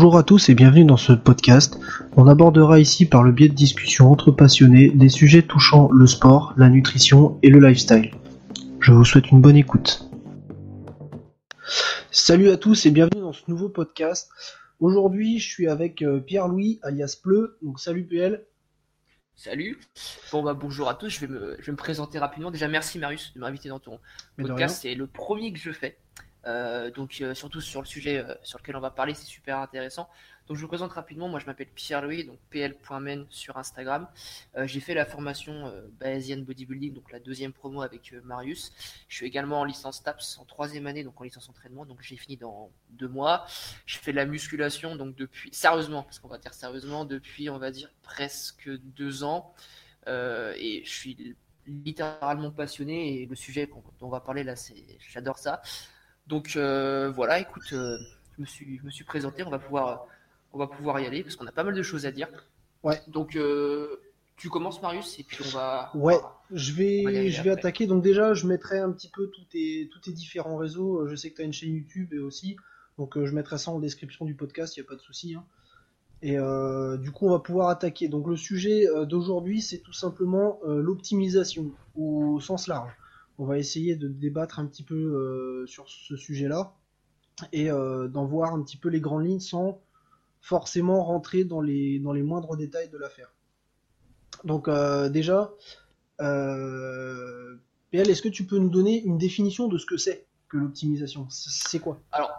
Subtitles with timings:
[0.00, 1.78] Bonjour à tous et bienvenue dans ce podcast.
[2.16, 6.54] On abordera ici par le biais de discussions entre passionnés des sujets touchant le sport,
[6.56, 8.10] la nutrition et le lifestyle.
[8.80, 10.08] Je vous souhaite une bonne écoute.
[12.10, 14.30] Salut à tous et bienvenue dans ce nouveau podcast.
[14.78, 17.58] Aujourd'hui, je suis avec euh, Pierre-Louis alias Pleu.
[17.60, 18.46] Donc salut PL.
[19.36, 19.78] Salut.
[20.32, 21.10] Bon bah bonjour à tous.
[21.10, 22.50] Je vais me, je vais me présenter rapidement.
[22.50, 24.00] Déjà merci Marius de m'inviter dans ton
[24.38, 24.78] podcast.
[24.80, 25.98] C'est le premier que je fais.
[26.46, 29.58] Euh, donc euh, surtout sur le sujet euh, sur lequel on va parler, c'est super
[29.58, 30.08] intéressant.
[30.46, 34.08] Donc je vous présente rapidement, moi je m'appelle Pierre-Louis, donc pl.men sur Instagram.
[34.62, 38.72] j'ai fait la formation Bayesian Bodybuilding, donc la deuxième promo avec Marius.
[39.06, 42.16] Je suis également en licence TAPS en troisième année, donc en licence entraînement, donc j'ai
[42.16, 43.46] fini dans deux mois.
[43.86, 47.58] Je fais de la musculation, donc depuis, sérieusement, parce qu'on va dire sérieusement, depuis on
[47.58, 49.54] va dire presque deux ans.
[50.08, 51.36] et je suis
[51.68, 55.62] littéralement passionné et le sujet dont on va parler là, c'est, j'adore ça.
[56.30, 57.98] Donc euh, voilà, écoute, euh,
[58.36, 60.06] je, me suis, je me suis présenté, on va pouvoir,
[60.52, 62.28] on va pouvoir y aller parce qu'on a pas mal de choses à dire.
[62.84, 63.00] Ouais.
[63.08, 64.00] Donc euh,
[64.36, 65.90] tu commences Marius et puis on va.
[65.94, 66.18] Ouais,
[66.52, 67.88] je vais, je vais attaquer.
[67.88, 71.08] Donc déjà, je mettrai un petit peu tous tes, tous tes différents réseaux.
[71.08, 72.56] Je sais que tu as une chaîne YouTube et aussi.
[72.96, 75.34] Donc je mettrai ça en description du podcast, il n'y a pas de souci.
[75.34, 75.44] Hein.
[76.22, 76.36] Et
[76.98, 78.06] du coup, on va pouvoir attaquer.
[78.08, 82.92] Donc le sujet d'aujourd'hui, c'est tout simplement l'optimisation au sens large
[83.40, 86.74] on va essayer de débattre un petit peu euh, sur ce sujet-là
[87.52, 89.80] et euh, d'en voir un petit peu les grandes lignes sans
[90.42, 93.32] forcément rentrer dans les, dans les moindres détails de l'affaire.
[94.44, 95.54] Donc euh, déjà,
[96.18, 101.26] PL, est-ce que tu peux nous donner une définition de ce que c'est que l'optimisation?
[101.30, 101.98] C'est quoi?
[102.12, 102.30] Alors,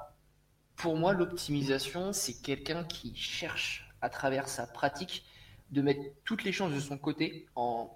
[0.76, 5.26] pour moi, l'optimisation, c'est quelqu'un qui cherche à travers sa pratique
[5.72, 7.90] de mettre toutes les chances de son côté en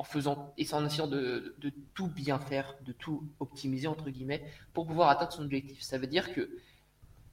[0.00, 1.54] en faisant et en essayant de,
[1.92, 5.82] tout bien faire, de tout optimiser entre guillemets pour pouvoir atteindre son objectif.
[5.82, 6.50] Ça veut dire que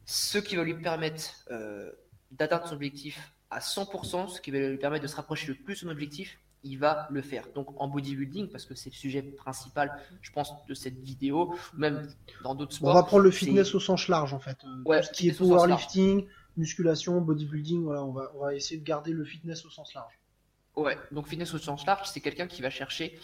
[0.05, 1.89] ce qui va lui permettre euh,
[2.31, 5.75] d'atteindre son objectif à 100%, ce qui va lui permettre de se rapprocher le plus
[5.75, 7.47] de son objectif, il va le faire.
[7.55, 12.05] Donc en bodybuilding, parce que c'est le sujet principal, je pense, de cette vidéo, même
[12.43, 12.89] dans d'autres sports.
[12.89, 14.57] On va prendre le fitness au sens large en fait.
[14.65, 16.27] Euh, tout ce qui est powerlifting,
[16.57, 20.19] musculation, bodybuilding, voilà, on va, on va essayer de garder le fitness au sens large.
[20.77, 23.19] Ouais, donc fitness au sens large, c'est quelqu'un qui va chercher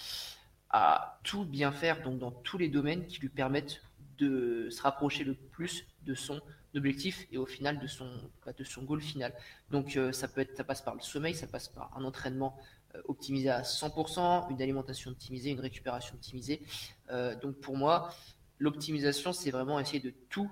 [0.71, 3.83] à tout bien faire, donc dans tous les domaines qui lui permettent
[4.17, 6.41] de se rapprocher le plus de son
[6.75, 8.09] objectif et au final de son,
[8.43, 9.35] bah, de son goal final.
[9.69, 12.57] Donc euh, ça peut être, ça passe par le sommeil, ça passe par un entraînement
[12.95, 16.59] euh, optimisé à 100%, une alimentation optimisée, une récupération optimisée.
[17.11, 18.09] Euh, donc pour moi,
[18.57, 20.49] l'optimisation, c'est vraiment essayer de tout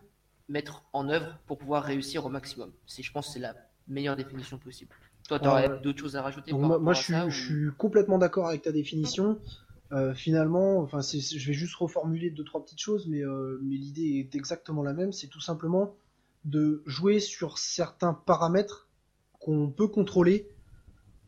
[0.50, 2.72] mettre en œuvre pour pouvoir réussir au maximum.
[2.88, 3.56] Je pense, c'est la
[3.88, 4.96] meilleure définition possible.
[5.32, 9.40] Toi, tu aurais d'autres choses à rajouter Moi, je, suis, complètement d'accord avec ta définition.
[9.94, 14.20] Euh, finalement, enfin, je vais juste reformuler deux trois petites choses, mais, euh, mais l'idée
[14.20, 15.14] est exactement la même.
[15.14, 15.96] C'est tout simplement
[16.44, 18.90] de jouer sur certains paramètres
[19.40, 20.50] qu'on peut contrôler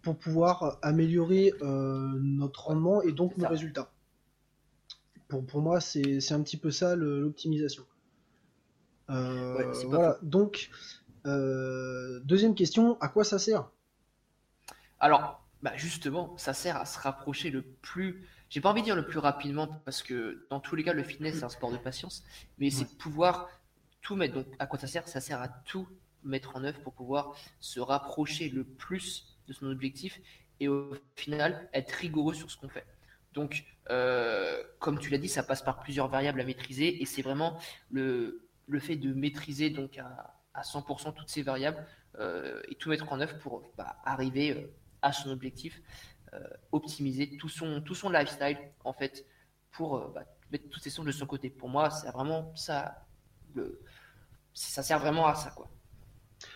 [0.01, 3.89] pour pouvoir améliorer euh, notre rendement et donc nos résultats.
[5.29, 7.85] Pour, pour moi, c'est un petit peu ça l'optimisation.
[9.07, 10.17] voilà.
[10.23, 10.69] Donc,
[11.23, 13.69] deuxième question, à quoi ça sert?
[15.03, 18.25] Alors, bah justement, ça sert à se rapprocher le plus.
[18.49, 21.03] J'ai pas envie de dire le plus rapidement parce que dans tous les cas, le
[21.03, 22.23] fitness c'est un sport de patience,
[22.57, 23.49] mais c'est pouvoir
[24.01, 24.35] tout mettre.
[24.35, 25.05] Donc, à quoi ça sert?
[25.09, 25.89] Ça sert à tout
[26.23, 30.21] mettre en œuvre pour pouvoir se rapprocher le plus de son objectif
[30.61, 32.85] et au final être rigoureux sur ce qu'on fait.
[33.33, 37.23] Donc, euh, comme tu l'as dit, ça passe par plusieurs variables à maîtriser et c'est
[37.23, 37.59] vraiment
[37.91, 41.85] le, le fait de maîtriser donc à, à 100% toutes ces variables
[42.19, 44.67] euh, et tout mettre en œuvre pour bah, arriver euh,
[45.03, 45.81] à son objectif,
[46.33, 46.39] euh,
[46.71, 49.25] optimiser tout son, tout son lifestyle, en fait,
[49.71, 51.49] pour euh, bah, mettre toutes ses sources de son côté.
[51.51, 53.05] Pour moi, c'est vraiment ça,
[53.53, 53.79] le,
[54.53, 55.69] ça sert vraiment à ça, quoi.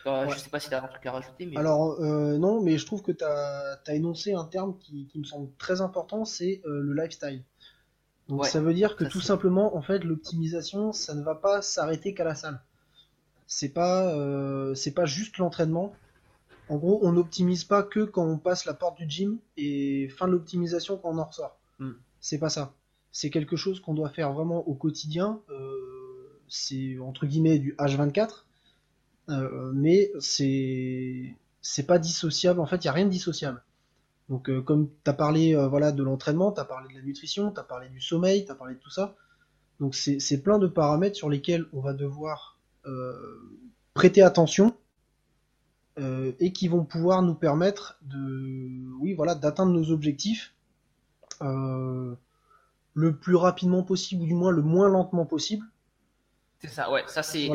[0.06, 1.46] Euh, je sais pas si tu as un truc à rajouter.
[1.46, 1.58] Mais...
[1.58, 5.50] Alors, non, mais je trouve que tu as, énoncé un terme qui, qui, me semble
[5.58, 7.44] très important, c'est le lifestyle.
[8.28, 12.14] Donc ça veut dire que tout simplement, en fait, l'optimisation, ça ne va pas s'arrêter
[12.14, 12.62] qu'à la salle.
[13.46, 14.14] C'est pas,
[14.76, 15.94] c'est pas juste l'entraînement,
[16.70, 20.28] en gros, on n'optimise pas que quand on passe la porte du gym et fin
[20.28, 21.58] de l'optimisation quand on en ressort.
[21.80, 21.94] Hmm.
[22.20, 22.74] C'est pas ça.
[23.12, 25.42] C'est quelque chose qu'on doit faire vraiment au quotidien.
[25.50, 28.46] Euh, c'est entre guillemets du H24,
[29.30, 32.60] euh, mais c'est c'est pas dissociable.
[32.60, 33.64] En fait, il y a rien de dissociable.
[34.30, 37.52] Donc, euh, comme tu as parlé voilà de l'entraînement, tu as parlé de la nutrition,
[37.52, 39.16] tu as parlé du sommeil, tu as parlé de tout ça.
[39.80, 42.58] Donc, c'est plein de paramètres sur lesquels on va devoir
[43.94, 44.76] prêter attention
[46.00, 50.54] euh, et qui vont pouvoir nous permettre de, oui, voilà, d'atteindre nos objectifs
[51.42, 52.16] euh,
[52.94, 55.66] le plus rapidement possible ou du moins le moins lentement possible.
[56.60, 57.50] C'est ça, ouais, ça c'est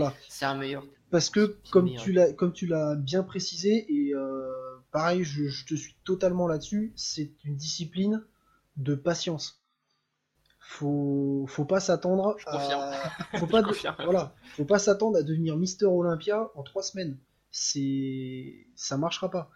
[0.44, 0.84] un meilleur.
[1.10, 4.50] Parce que comme tu l'as comme tu l'as bien précisé et euh,
[4.92, 6.92] pareil, je, te suis totalement là-dessus.
[6.96, 8.24] C'est une discipline
[8.76, 9.62] de patience.
[10.58, 12.92] Faut faut pas s'attendre à
[13.38, 13.62] faut pas
[14.04, 17.18] voilà faut pas s'attendre à devenir Mister Olympia en trois semaines.
[17.52, 19.50] C'est ça marchera pas.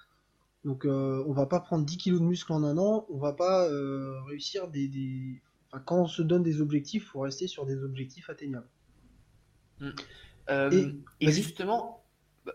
[0.65, 3.33] Donc euh, on va pas prendre 10 kilos de muscle en un an, on va
[3.33, 5.43] pas euh, réussir des, des...
[5.71, 8.69] Enfin, quand on se donne des objectifs, faut rester sur des objectifs atteignables.
[9.81, 9.91] Mm.
[10.51, 12.05] Euh, et, justement,
[12.45, 12.53] bah,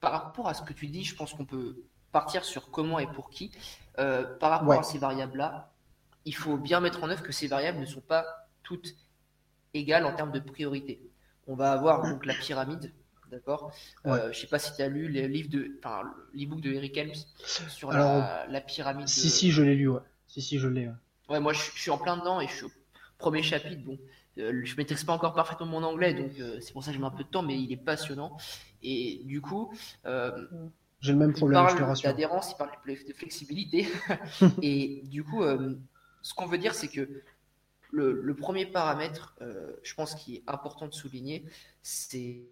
[0.00, 3.06] par rapport à ce que tu dis, je pense qu'on peut partir sur comment et
[3.06, 3.50] pour qui.
[3.98, 5.72] Euh, par rapport à ces variables-là,
[6.24, 8.24] il faut bien mettre en œuvre que ces variables ne sont pas
[8.62, 8.94] toutes
[9.74, 11.00] égales en termes de priorité.
[11.46, 12.92] On va avoir donc la pyramide,
[13.30, 13.72] d'accord
[14.06, 16.02] euh, Je sais pas si tu as lu les livres de, enfin,
[16.34, 17.14] l'e-book de Eric Helms
[17.68, 19.08] sur la, pyramide.
[19.08, 20.00] Si, si, je l'ai lu, ouais.
[20.26, 20.90] Si, si, je l'ai.
[21.28, 21.40] Ouais.
[21.40, 22.72] moi, je, suis en plein dedans et je suis au
[23.18, 23.82] premier chapitre.
[23.84, 23.98] Bon,
[24.38, 27.02] euh, je maîtrise pas encore parfaitement mon anglais, donc euh, c'est pour ça que j'ai
[27.02, 28.36] un peu de temps, mais il est passionnant.
[28.82, 29.72] Et du coup,
[30.06, 30.46] euh,
[31.00, 31.66] j'ai le même problème.
[31.70, 33.88] Il parle d'adhérence, il parle de flexibilité.
[34.62, 35.42] et du coup,
[36.22, 37.22] ce qu'on veut dire, c'est que
[37.90, 39.36] le, premier paramètre,
[39.82, 41.44] je pense, qui est important de souligner,
[41.82, 42.42] c'est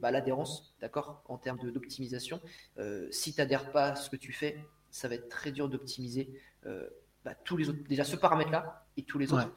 [0.00, 2.40] bah, l'adhérence, d'accord, en termes d'optimisation.
[3.10, 6.30] si tu n'adhères pas à ce que tu fais, ça va être très dur d'optimiser
[7.24, 9.52] bah, tous les autres, déjà ce paramètre-là et tous les autres.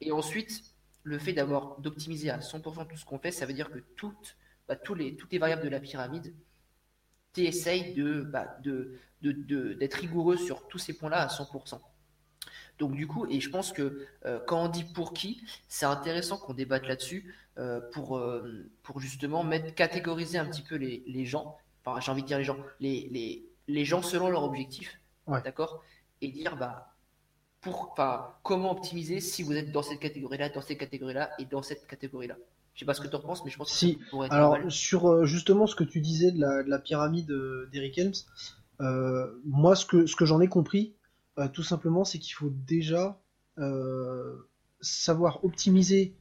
[0.00, 0.76] et ensuite,
[1.06, 4.36] le fait d'avoir d'optimiser à 100% tout ce qu'on fait, ça veut dire que toutes,
[4.66, 6.34] bah, tous les, toutes les variables de la pyramide,
[7.32, 11.80] tu essayes de, bah, de, d'être rigoureux sur tous ces points-là à 100%.
[12.78, 16.36] Donc du coup, et je pense que euh, quand on dit pour qui, c'est intéressant
[16.36, 21.24] qu'on débatte là-dessus euh, pour, euh, pour justement mettre, catégoriser un petit peu les, les
[21.24, 25.00] gens, enfin j'ai envie de dire les gens, les, les, les gens selon leur objectif,
[25.44, 25.82] d'accord
[26.20, 26.92] Et dire, bah,
[28.42, 32.36] comment optimiser si vous êtes dans cette catégorie-là, dans cette catégorie-là et dans cette catégorie-là.
[32.74, 33.96] Je sais pas ce que tu en penses, mais je pense si.
[33.96, 37.30] que ça pourrait être Alors, sur euh, justement ce que tu disais de la, pyramide
[37.30, 38.12] euh, d'Eric Helms,
[38.82, 40.92] euh, moi, ce que, ce que j'en ai compris,
[41.52, 43.20] tout simplement, c'est qu'il faut déjà
[44.80, 46.14] savoir optimiser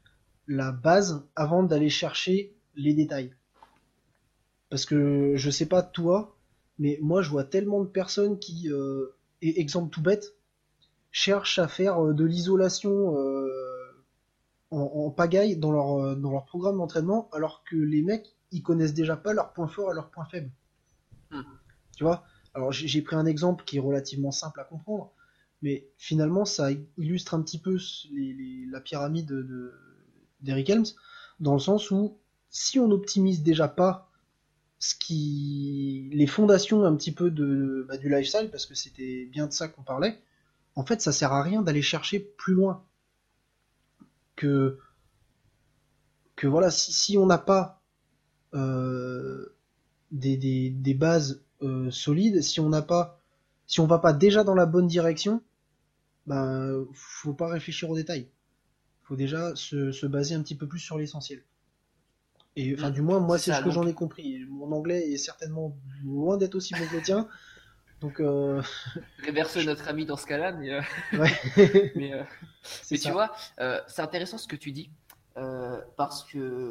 [0.47, 3.33] la base avant d'aller chercher les détails.
[4.69, 6.37] Parce que je sais pas toi,
[6.79, 8.69] mais moi, je vois tellement de personnes qui,
[9.41, 10.35] et exemple tout bête,
[11.15, 13.47] cherchent à faire euh, de l'isolation euh,
[14.69, 18.93] en, pagaille dans leur, euh, dans leur programme d'entraînement, alors que les mecs, ils connaissent
[18.93, 20.51] déjà pas leurs points forts et leurs points faibles.
[21.31, 21.43] Hmm.
[21.95, 22.25] Tu vois?
[22.55, 25.11] Alors j'ai pris un exemple qui est relativement simple à comprendre,
[25.61, 27.77] mais finalement ça illustre un petit peu
[28.71, 29.31] la pyramide
[30.41, 30.85] d'Eric Helms,
[31.39, 32.17] dans le sens où
[32.49, 34.09] si on n'optimise déjà pas
[34.79, 37.29] ce qui les fondations un petit peu
[37.87, 40.19] bah, du lifestyle, parce que c'était bien de ça qu'on parlait,
[40.75, 42.83] en fait, ça sert à rien d'aller chercher plus loin.
[44.35, 44.77] Que,
[46.35, 47.81] que voilà, si, on n'a pas
[48.53, 49.55] euh,
[50.11, 53.19] des, bases euh, solides, si on n'a pas,
[53.67, 55.41] si on va pas déjà dans la bonne direction,
[56.27, 58.27] ben, faut pas réfléchir aux détails.
[59.03, 61.43] Faut déjà se, baser un petit peu plus sur l'essentiel.
[62.55, 64.45] Et enfin, du moins, moi, c'est ce que j'en ai compris.
[64.49, 67.27] Mon anglais est certainement loin d'être aussi bon que le tien.
[68.01, 68.61] Donc, euh...
[69.65, 70.81] notre ami dans ce cas-là, mais, euh,
[71.95, 72.23] mais, euh,
[72.89, 73.31] tu vois,
[73.87, 74.89] c'est intéressant ce que tu dis
[75.97, 76.69] parce que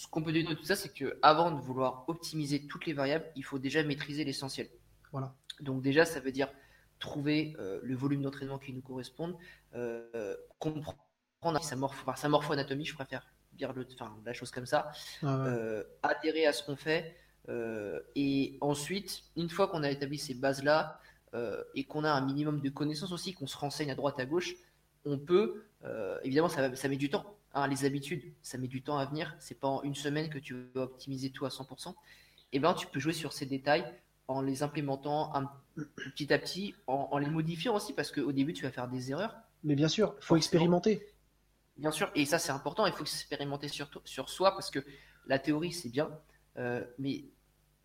[0.00, 2.94] ce qu'on peut dire de tout ça, c'est que avant de vouloir optimiser toutes les
[2.94, 4.68] variables, il faut déjà maîtriser l'essentiel.
[5.12, 5.34] Voilà.
[5.60, 6.48] Donc déjà, ça veut dire
[6.98, 9.36] trouver le volume d'entraînement qui nous corresponde,
[10.58, 14.90] comprendre sa, morpho, sa morpho-anatomie, je préfère dire le, enfin, la chose comme ça,
[16.02, 17.14] adhérer à ce qu'on fait,
[17.48, 21.00] euh, et ensuite, une fois qu'on a établi ces bases-là
[21.34, 24.26] euh, et qu'on a un minimum de connaissances aussi, qu'on se renseigne à droite à
[24.26, 24.54] gauche,
[25.04, 27.36] on peut, euh, évidemment, ça, ça, met du temps.
[27.52, 29.34] Hein, les habitudes, ça met du temps à venir.
[29.38, 31.94] C'est pas en une semaine que tu vas optimiser tout à 100%.
[32.52, 33.84] Et ben, tu peux jouer sur ces détails
[34.28, 35.50] en les implémentant un,
[36.14, 39.36] petit à petit, en, les modifiant aussi, parce qu'au début, tu vas faire des erreurs.
[39.64, 41.06] Mais bien sûr, il faut expérimenter.
[41.76, 44.84] Bien sûr, et ça c'est important, il faut expérimenter sur, sur soi, parce que
[45.26, 46.10] la théorie c'est bien,
[46.58, 47.24] euh, mais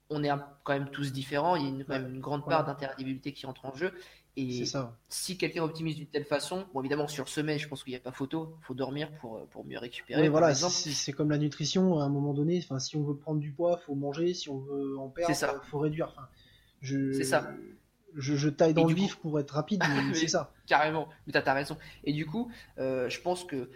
[0.10, 0.29] on est
[0.63, 1.55] quand même tous différents.
[1.55, 3.93] Il y a une, quand même une grande part d'interactivité qui entre en jeu.
[4.38, 4.65] Et
[5.08, 8.01] si quelqu'un optimise d'une telle façon, bon évidemment sur semaine, je pense qu'il n'y a
[8.01, 10.22] pas photo, il faut dormir pour, pour mieux récupérer.
[10.22, 13.39] Mais voilà, c'est comme la nutrition, à un moment donné, enfin, si on veut prendre
[13.39, 16.10] du poids, faut manger, si on veut en perdre, il faut réduire.
[16.10, 16.27] Enfin,
[16.82, 17.50] c'est ça.
[18.18, 20.54] Je, taille dans le vif pour être rapide, c'est ça.
[20.68, 21.77] Carrément, mais tu as, raison.
[22.06, 23.70] Et du coup, euh, je pense que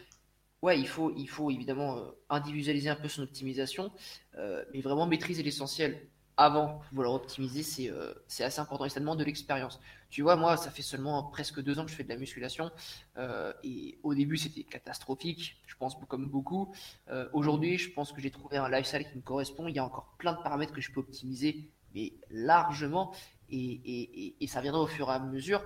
[0.61, 3.91] ouais, il faut, il faut évidemment euh, individualiser un peu son optimisation,
[4.37, 6.07] euh, mais vraiment maîtriser l'essentiel
[6.39, 9.77] avant vouloir optimiser, c'est euh, c'est assez important et ça demande de l'expérience.
[10.09, 12.71] Tu vois, moi, ça fait seulement presque deux ans que je fais de la musculation
[13.17, 16.73] euh, et au début, c'était catastrophique, je pense comme beaucoup.
[17.09, 19.67] Euh, aujourd'hui, je pense que j'ai trouvé un lifestyle qui me correspond.
[19.67, 23.13] Il y a encore plein de paramètres que je peux optimiser, mais largement
[23.49, 25.61] et, et, ça viendra au fur et à mesure.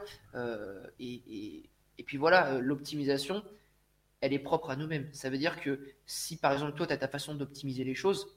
[0.99, 3.43] et puis voilà, l'optimisation,
[4.21, 5.07] elle est propre à nous-mêmes.
[5.13, 8.35] Ça veut dire que si par exemple toi, tu as ta façon d'optimiser les choses,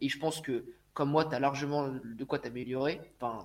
[0.00, 3.00] et je pense que comme moi, tu as largement de quoi t'améliorer.
[3.20, 3.44] Enfin,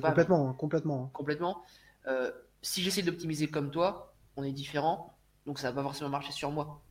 [0.00, 1.10] complètement, complètement.
[1.12, 1.62] Complètement.
[2.06, 6.32] Euh, si j'essaie d'optimiser comme toi, on est différent, donc ça va pas forcément marcher
[6.32, 6.82] sur moi.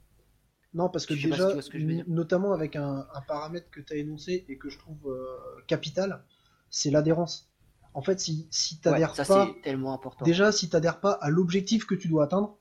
[0.75, 1.49] Non, parce que déjà,
[2.07, 6.23] notamment avec un, paramètre que tu as énoncé et que je trouve euh, capital,
[6.69, 7.49] c'est l'adhérence.
[7.93, 9.49] En fait, si, si tu n'adhères pas.
[9.63, 10.25] tellement important.
[10.25, 12.57] Déjà, si tu n'adhères pas à l'objectif que tu dois atteindre,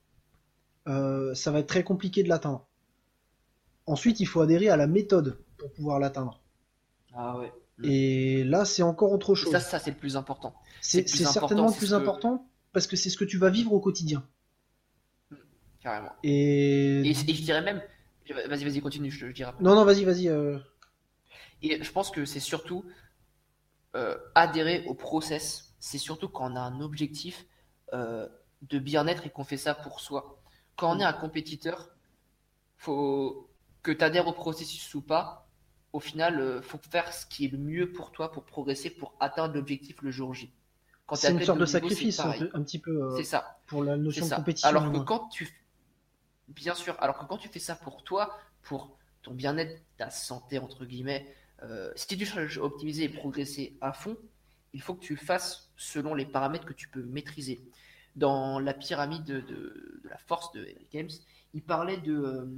[0.87, 2.67] euh, ça va être très compliqué de l'atteindre.
[3.87, 6.41] Ensuite, il faut adhérer à la méthode pour pouvoir l'atteindre.
[7.15, 7.53] Ah ouais.
[7.83, 9.51] Et là, c'est encore autre chose.
[9.53, 10.55] ça, ça c'est le plus important.
[10.81, 14.27] C'est certainement le plus important parce que c'est ce que tu vas vivre au quotidien.
[15.81, 16.13] Carrément.
[16.23, 17.01] Et...
[17.09, 17.83] Et, je dirais même.
[18.49, 19.53] Vas-y, vas-y, continue, je, dirais.
[19.61, 20.29] Non, non, vas-y, vas-y.
[20.29, 20.59] Euh.
[21.63, 22.85] Et je pense que c'est surtout
[23.95, 25.75] euh, adhérer au process.
[25.79, 27.47] C'est surtout quand on a un objectif
[27.93, 28.27] euh,
[28.63, 30.41] de bien-être et qu'on fait ça pour soi.
[30.77, 31.91] Quand on est un compétiteur,
[32.77, 33.51] faut
[33.83, 35.44] que tu adhères au processus ou pas,
[35.95, 39.15] au final, euh, faut faire ce qui est le mieux pour toi pour progresser, pour
[39.21, 40.53] atteindre l'objectif le jour J.
[41.15, 43.05] C'est une sorte de, sacrifice, un, petit peu.
[43.05, 43.61] Euh, c'est ça.
[43.67, 44.69] Pour la notion de compétition.
[44.69, 45.49] Alors que quand tu,
[46.49, 50.59] bien sûr, alors que quand tu fais ça pour toi, pour ton bien-être, ta santé
[50.59, 51.33] entre guillemets,
[51.63, 54.17] euh, si tu veux optimiser et progresser à fond,
[54.73, 57.61] il faut que tu fasses selon les paramètres que tu peux maîtriser.
[58.17, 61.11] Dans la pyramide de, la force de Eric Games,
[61.53, 62.49] il parlait de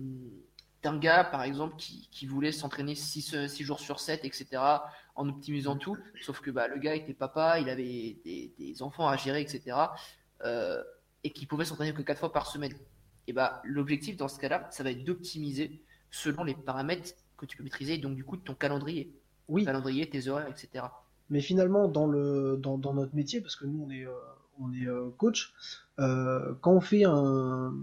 [0.83, 4.63] d'un gars, par exemple, qui, voulait s'entraîner 6 jours sur 7, etc.,
[5.15, 9.17] en optimisant tout, sauf que bah, le gars était papa, il avait des, enfants à
[9.17, 9.77] gérer, etc.,
[10.45, 10.83] euh,
[11.25, 12.75] et qui pouvait s'entraîner que 4 fois par semaine.
[13.27, 17.57] Et bah, l'objectif dans ce cas-là, ça va être d'optimiser selon les paramètres que tu
[17.57, 19.13] peux maîtriser, donc du coup, ton calendrier.
[19.49, 19.63] Oui.
[19.63, 20.85] Ton calendrier, tes horaires, etc.
[21.31, 24.13] Mais finalement, dans, le, dans, notre métier, parce que nous, on est, euh,
[24.61, 25.53] on est euh, coach,
[25.97, 27.75] quand on fait un,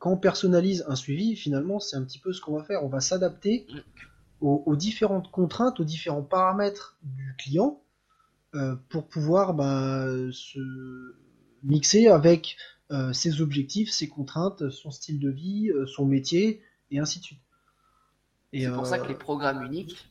[0.00, 2.82] quand on personnalise un suivi, finalement, c'est un petit peu ce qu'on va faire.
[2.82, 3.66] On va s'adapter
[4.40, 7.82] aux, différentes contraintes, aux différents paramètres du client
[8.54, 10.58] euh, pour pouvoir bah, se
[11.62, 12.56] mixer avec
[12.90, 17.24] euh, ses objectifs, ses contraintes, son style de vie, euh, son métier, et ainsi de
[17.24, 17.40] suite.
[18.54, 20.08] C'est pour ça que les programmes uniques.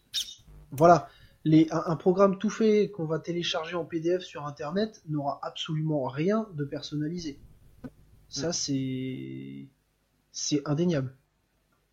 [0.71, 1.09] Voilà.
[1.45, 6.47] Les, un, programme tout fait qu'on va télécharger en PDF sur Internet n'aura absolument rien
[6.53, 7.39] de personnalisé.
[8.27, 8.53] Ça, mm.
[8.53, 9.67] c'est
[10.39, 11.13] c'est indéniable.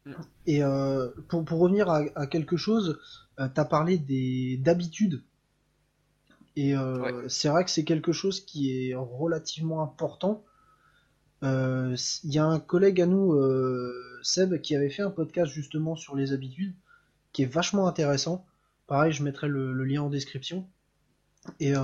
[0.04, 0.12] Mm.
[0.46, 2.98] Et euh, pour, revenir à, quelque chose,
[3.40, 5.22] euh, tu as parlé des d'habitudes.
[6.54, 10.44] Et euh, c'est vrai que c'est quelque chose qui est relativement important.
[11.42, 11.98] Il
[12.32, 13.38] y a un collègue à nous,
[14.22, 16.74] Seb, qui avait fait un podcast justement sur les habitudes,
[17.32, 18.46] qui est vachement intéressant.
[18.86, 20.66] Pareil, je mettrai le, lien en description.
[21.60, 21.74] Et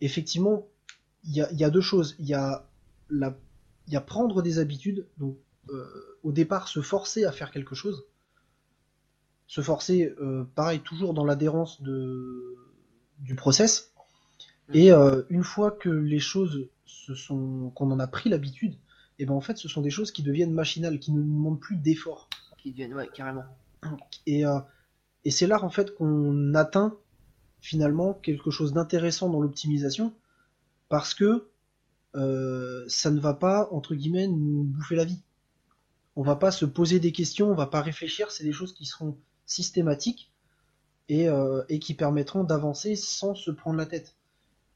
[0.00, 0.66] effectivement,
[1.24, 2.16] il y a, y a, deux choses.
[2.18, 2.66] Il y a
[3.10, 3.36] la
[3.88, 5.38] il y a prendre des habitudes, donc
[5.70, 8.04] euh, au départ se forcer à faire quelque chose,
[9.46, 12.56] se forcer, euh, pareil, toujours dans l'adhérence de,
[13.18, 13.92] du process,
[14.68, 14.74] mm.
[14.74, 19.24] et euh, une fois que les choses se sont, qu'on en a pris l'habitude, et
[19.24, 21.76] eh ben en fait ce sont des choses qui deviennent machinales, qui ne demandent plus
[21.76, 22.28] d'effort.
[22.56, 23.44] Qui deviennent, ouais, carrément.
[24.26, 24.44] Et,
[25.24, 26.96] et c'est là en fait qu'on atteint
[27.60, 30.14] finalement quelque chose d'intéressant dans l'optimisation,
[30.88, 31.48] parce que
[32.14, 35.20] ça ne va pas, entre guillemets, nous bouffer la vie.
[36.18, 38.86] On va pas se poser des questions, on va pas réfléchir, c'est des choses qui
[38.86, 40.32] seront systématiques
[41.08, 44.16] et, euh, qui permettront d'avancer sans se prendre la tête.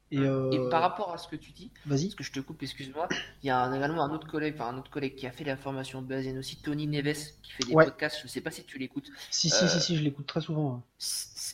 [0.09, 2.05] Et, euh, par rapport à ce que tu dis, vas-y.
[2.05, 3.09] Parce que je te coupe, excuse-moi.
[3.41, 5.57] Il y a également un autre collègue, enfin un autre collègue qui a fait la
[5.57, 8.21] formation Bayesian aussi, Tony Neves, qui fait des podcasts.
[8.23, 9.11] Je sais pas si tu l'écoutes.
[9.29, 10.81] Si, si, si, si, je l'écoute très souvent.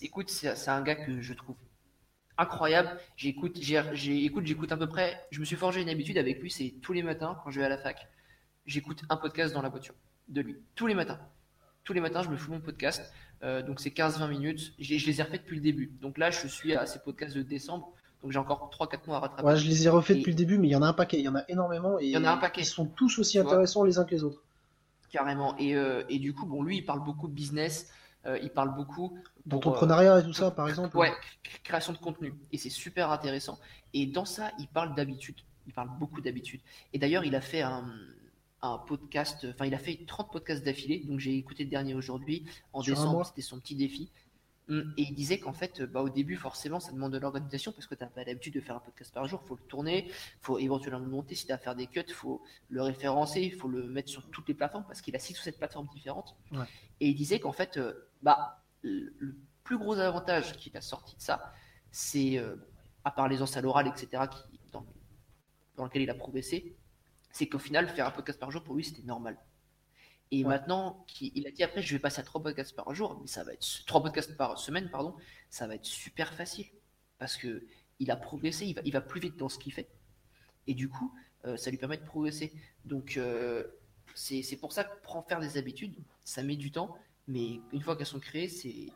[0.03, 1.55] Écoute, c'est un gars que je trouve
[2.37, 2.95] incroyable.
[3.15, 5.25] J'écoute, j'écoute, j'écoute à peu près.
[5.31, 7.65] Je me suis forgé une habitude avec lui, c'est tous les matins quand je vais
[7.65, 8.07] à la fac,
[8.69, 9.95] j'écoute un podcast dans la voiture
[10.27, 10.57] de lui.
[10.75, 11.19] Tous les matins.
[11.83, 13.11] Tous les matins, je me fous mon podcast.
[13.41, 14.73] Euh, donc c'est 15-20 minutes.
[14.79, 15.91] Je, les ai refaits depuis le début.
[16.01, 17.91] Donc là, je suis à ces podcasts de décembre.
[18.21, 19.43] Donc j'ai encore 3-4 mois à rattraper.
[19.43, 21.17] Ouais, je les ai refaits depuis le début, mais il y en a un paquet.
[21.17, 21.99] Il y en a énormément.
[21.99, 22.61] Et il y en a un paquet.
[22.61, 24.43] Ils sont tous aussi intéressants les uns que les autres.
[25.09, 25.57] Carrément.
[25.57, 27.89] Et, euh, et, du coup, bon, lui, il parle beaucoup de business.
[28.25, 30.95] Euh, il parle beaucoup d'entrepreneuriat et tout ça, par exemple.
[30.95, 31.11] Ouais,
[31.63, 32.35] création de contenu.
[32.51, 33.57] Et c'est super intéressant.
[33.93, 35.37] Et dans ça, il parle d'habitude.
[35.65, 36.61] Il parle beaucoup d'habitude.
[36.93, 37.85] Et d'ailleurs, il a fait un,
[38.87, 40.99] podcast, enfin, il a fait 30 podcasts d'affilée.
[41.05, 42.45] Donc, j'ai écouté le dernier aujourd'hui.
[42.73, 44.11] En décembre, c'était son petit défi.
[44.69, 47.87] Hum, et il disait qu'en fait, bah, au début, forcément, ça demande de l'organisation parce
[47.87, 49.41] que tu n'as pas l'habitude de faire un podcast par jour.
[49.43, 51.33] Il faut le tourner, il faut éventuellement le monter.
[51.33, 54.09] Si tu as à faire des cuts, il faut le référencer, il faut le mettre
[54.09, 56.35] sur toutes les plateformes parce qu'il a six ou sept plateformes différentes.
[56.99, 61.21] Et il disait qu'en fait, euh, bah, le plus gros avantage qu'il a sorti de
[61.21, 61.51] ça,
[61.91, 62.55] c'est, euh,
[63.03, 64.85] à part les à l'oral, etc., qui, dans,
[65.77, 66.75] dans lequel il a progressé,
[67.39, 69.37] c'est qu'au final, faire un podcast par jour, pour lui, c'était normal.
[70.29, 73.27] Et maintenant, il a dit après, je vais passer à trois podcasts par jour, mais
[73.27, 75.15] ça va être trois podcasts par semaine, pardon,
[75.49, 76.65] ça va être super facile
[77.17, 77.63] parce que
[77.99, 79.89] il a progressé, il va, il va plus vite dans ce qu'il fait,
[80.67, 81.13] et du coup,
[81.45, 82.51] euh, ça lui permet de progresser.
[82.83, 83.63] Donc, euh,
[84.13, 86.97] c'est pour ça que prendre faire des habitudes, ça met du temps,
[87.29, 88.87] mais une fois qu'elles sont créées, c'est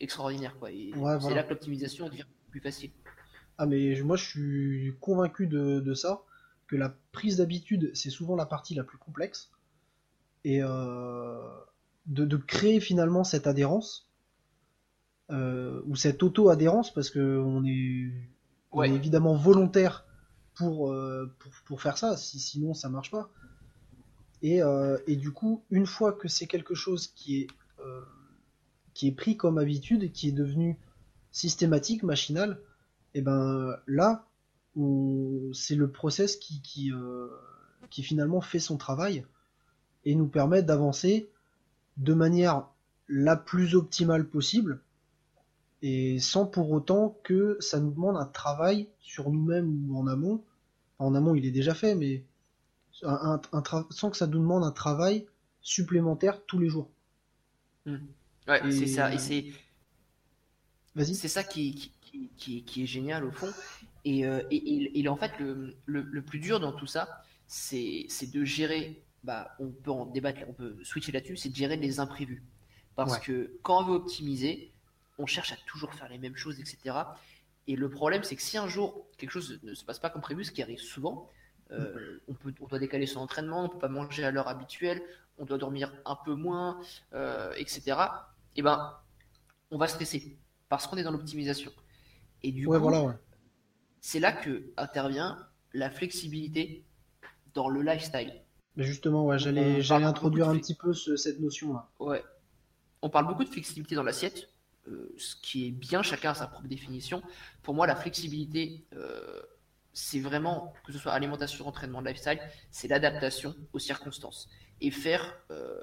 [0.00, 0.72] extraordinaire, quoi.
[0.72, 0.90] Et
[1.20, 2.90] c'est là que l'optimisation devient plus facile.
[3.58, 6.24] Ah, mais moi, je suis convaincu de, de ça,
[6.72, 9.50] que la prise d'habitude, c'est souvent la partie la plus complexe
[10.42, 11.38] et euh,
[12.06, 14.08] de, créer finalement cette adhérence
[15.30, 18.10] euh, ou cette auto-adhérence parce que on est,
[18.88, 20.06] évidemment volontaire
[20.54, 23.28] pour, euh, pour, pour, faire ça, si, sinon ça marche pas.
[24.40, 24.60] Et,
[25.06, 27.46] et du coup, une fois que c'est quelque chose qui est,
[28.94, 30.78] qui est pris comme habitude, qui est devenu
[31.32, 32.58] systématique, machinal,
[33.14, 34.26] et ben là,
[34.74, 36.92] c'est le process qui, qui,
[37.90, 39.24] qui finalement fait son travail
[40.04, 41.30] et nous permet d'avancer
[41.96, 42.66] de manière
[43.08, 44.80] la plus optimale possible
[45.82, 50.42] et sans pour autant que ça nous demande un travail sur nous-mêmes ou en amont.
[50.98, 52.24] En amont, il est déjà fait, mais
[53.02, 53.40] un,
[53.90, 55.26] sans que ça nous demande un travail
[55.60, 56.88] supplémentaire tous les jours.
[57.86, 57.96] Mmh.
[58.46, 59.12] Ouais, c'est ça.
[59.12, 59.46] Et c'est.
[60.94, 61.14] Vas-y.
[61.14, 61.92] C'est ça qui,
[62.36, 63.50] qui, qui, est génial au fond.
[64.04, 68.44] Et, euh, et, en fait, le, le, le, plus dur dans tout ça, c'est de
[68.44, 72.42] gérer bah, on peut en débattre, on peut switcher là-dessus, c'est de gérer les imprévus.
[72.96, 74.72] Parce que quand on veut optimiser,
[75.18, 76.96] on cherche à toujours faire les mêmes choses, etc.
[77.66, 80.20] Et le problème, c'est que si un jour quelque chose ne se passe pas comme
[80.20, 81.30] prévu, ce qui arrive souvent,
[81.70, 85.00] euh, on, peut, on doit décaler son entraînement, on peut pas manger à l'heure habituelle,
[85.38, 86.80] on doit dormir un peu moins,
[87.14, 87.98] euh, etc.
[88.56, 88.94] Et ben,
[89.70, 90.36] on va stresser
[90.72, 91.70] parce qu'on est dans l'optimisation.
[92.42, 92.74] Et du coup,
[94.00, 95.36] c'est là que intervient
[95.74, 96.86] la flexibilité
[97.52, 98.32] dans le lifestyle.
[98.76, 101.90] Mais justement, ouais, j'allais, j'allais introduire un petit peu cette notion-là.
[102.00, 102.24] Ouais.
[103.02, 104.48] On parle beaucoup de flexibilité dans l'assiette,
[104.88, 107.22] euh, ce qui est bien, chacun a sa propre définition.
[107.62, 109.42] Pour moi, la flexibilité, euh,
[109.92, 114.48] c'est vraiment, que ce soit alimentation, entraînement, lifestyle, c'est l'adaptation aux circonstances
[114.80, 115.82] et faire euh,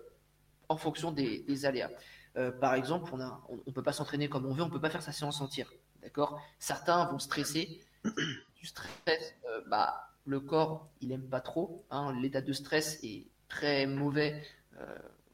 [0.68, 1.92] en fonction des, aléas.
[2.62, 3.26] Par exemple, on ne
[3.66, 5.72] on, peut pas s'entraîner comme on veut, on peut pas faire sa séance entière.
[6.02, 6.42] D'accord?
[6.58, 7.82] Certains vont stresser.
[8.60, 8.92] Du stress,
[9.68, 11.86] bah, le corps, il aime pas trop.
[11.92, 12.14] Hein.
[12.22, 14.42] L'état de stress est très mauvais,
[14.80, 14.86] euh,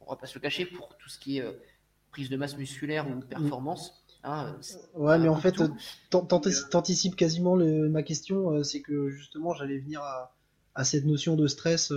[0.01, 1.51] on va pas se le cacher, pour tout ce qui est euh,
[2.11, 4.05] prise de masse musculaire ou performance.
[4.23, 4.55] Hein,
[4.95, 5.61] ouais, mais en fait,
[6.09, 11.93] t'anticipes quasiment ma question, euh, c'est que justement, j'allais venir à, cette notion de stress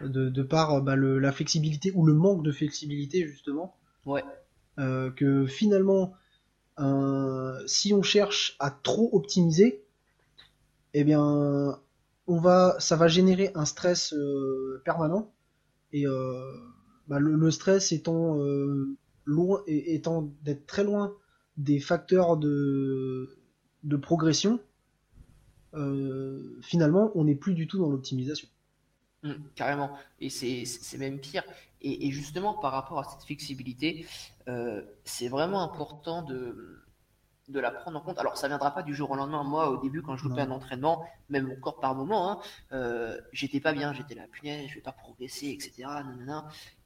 [0.00, 3.76] de, par bah, la flexibilité ou le manque de flexibilité, justement.
[4.06, 4.22] Ouais.
[4.76, 6.14] que finalement,
[7.66, 9.84] si on cherche à trop optimiser,
[10.94, 11.78] eh bien,
[12.26, 15.32] on va, ça va générer un stress euh, permanent.
[15.92, 16.52] Et euh,
[17.08, 21.14] bah, le, stress étant euh, loin, étant d'être très loin
[21.56, 23.36] des facteurs de,
[23.82, 24.60] de progression,
[26.62, 28.46] finalement, on n'est plus du tout dans l'optimisation.
[29.24, 29.90] Mmh, carrément.
[30.20, 31.42] Et c'est même pire.
[31.80, 34.06] Et, et, justement, par rapport à cette flexibilité,
[35.04, 36.84] c'est vraiment important de
[37.48, 38.18] de la prendre en compte.
[38.18, 39.42] Alors, ça viendra pas du jour au lendemain.
[39.44, 42.40] Moi, au début, quand je loupais un entraînement, même mon corps par moment, hein,
[42.72, 45.88] euh, j'étais pas bien, j'étais là, punaise, je vais pas progresser, etc.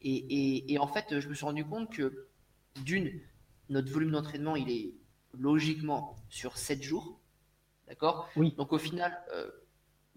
[0.03, 2.29] Et, et, en fait, je me suis rendu compte que,
[2.83, 3.21] d'une,
[3.69, 4.95] notre volume d'entraînement, il est
[5.39, 7.21] logiquement sur 7 jours.
[7.87, 8.29] D'accord?
[8.37, 8.55] Oui.
[8.57, 9.51] Donc, au final, euh,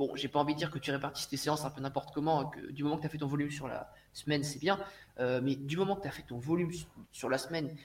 [0.01, 2.49] bon, j'ai pas envie de dire que tu répartisses tes séances un peu n'importe comment,
[2.49, 4.79] que du moment que tu as fait ton volume sur la semaine, c'est bien.
[5.19, 6.71] Euh, mais du moment que tu as fait ton volume
[7.11, 7.75] sur la semaine,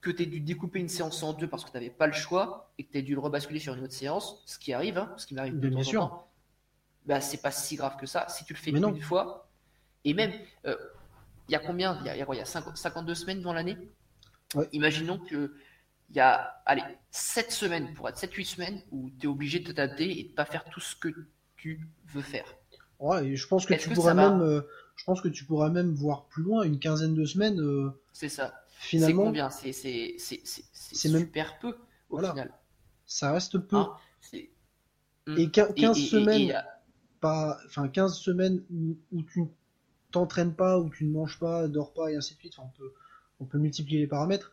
[0.00, 2.12] que tu aies dû découper une séance en deux parce que tu n'avais pas le
[2.12, 4.98] choix et que tu aies dû le rebasculer sur une autre séance, ce qui arrive,
[4.98, 6.26] hein, ce qui m'arrive bien sûr.
[7.06, 8.26] bah, c'est pas si grave que ça.
[8.28, 9.48] Si tu le fais une fois,
[10.04, 10.32] et même,
[10.66, 10.76] euh,
[11.48, 13.76] il y a combien Il y a, y a, 52 semaines dans l'année?
[14.72, 15.54] Imaginons que
[16.10, 19.72] il y a, allez, 7 semaines, pour être 7-8 semaines, où tu es obligé de
[19.72, 21.08] t'adapter et de pas faire tout ce que
[21.56, 22.46] tu veux faire.
[22.98, 24.62] Ouais, et je pense que tu pourras même, euh,
[24.96, 27.60] je pense que tu pourras même voir plus loin, une quinzaine de semaines.
[27.60, 28.64] Euh, c'est ça.
[28.68, 30.18] Finalement, c'est combien C'est
[30.96, 31.76] super peu
[32.10, 32.52] au final.
[33.06, 33.76] Ça reste peu.
[33.76, 33.96] Hein,
[35.36, 36.62] et 15 semaines,
[37.20, 38.62] pas, enfin 15 semaines
[39.12, 39.44] où, tu
[40.10, 42.58] t'entraînes pas, où tu ne manges pas, dors pas et ainsi de suite.
[42.58, 42.92] on peut,
[43.38, 44.52] on peut multiplier les paramètres.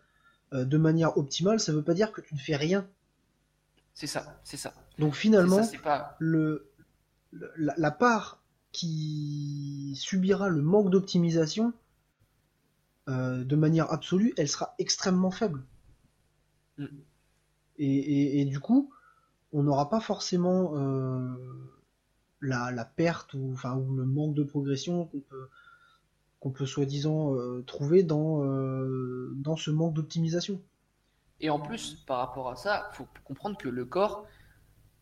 [0.52, 2.88] De manière optimale, ça veut pas dire que tu ne fais rien.
[3.94, 4.74] C'est ça, c'est ça.
[5.00, 5.62] Donc finalement,
[6.20, 6.72] le,
[7.58, 11.74] la, part qui subira le manque d'optimisation,
[13.10, 15.64] euh, de manière absolue, elle sera extrêmement faible.
[16.78, 16.86] Mm.
[17.80, 18.92] Et, du coup,
[19.54, 21.36] on n'aura pas forcément euh,
[22.42, 25.50] la, perte ou, enfin, ou le manque de progression qu'on peut,
[26.39, 28.43] qu'on peut soi-disant euh, trouver dans,
[29.36, 30.62] dans ce manque d'optimisation.
[31.39, 34.26] Et en plus, par rapport à ça, faut comprendre que le corps,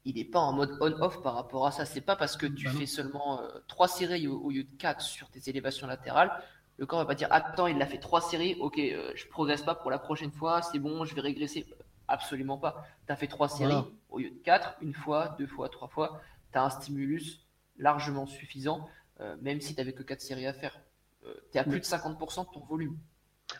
[0.03, 1.85] il n'est pas en mode on-off par rapport à ça.
[1.85, 5.29] C'est pas parce que tu bah fais seulement 3 séries au, lieu de 4 sur
[5.29, 6.31] tes élévations latérales
[6.77, 9.61] le corps va pas dire attends, il a fait trois séries, ok, euh, je progresse
[9.61, 11.65] pas pour la prochaine fois, c'est bon, je vais régresser.
[12.07, 12.85] Absolument pas.
[13.07, 16.21] Tu as fait trois séries au lieu de quatre, une fois, deux fois, trois fois.
[16.51, 17.39] Tu as un stimulus
[17.79, 18.87] largement suffisant,
[19.21, 20.79] euh, même si tu n'avais que quatre séries à faire.
[21.25, 22.97] Euh, tu es à plus de 50% de ton volume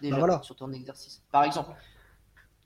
[0.02, 1.72] déjà bah sur ton exercice, par exemple.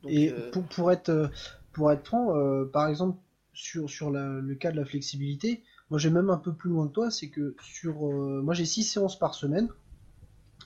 [0.07, 1.29] Et pour, pour, être,
[1.73, 2.33] pour être franc,
[2.71, 3.19] par exemple,
[3.53, 6.93] sur, sur le cas de la flexibilité, moi j'ai même un peu plus loin que
[6.93, 9.69] toi, c'est que sur moi j'ai six séances par semaine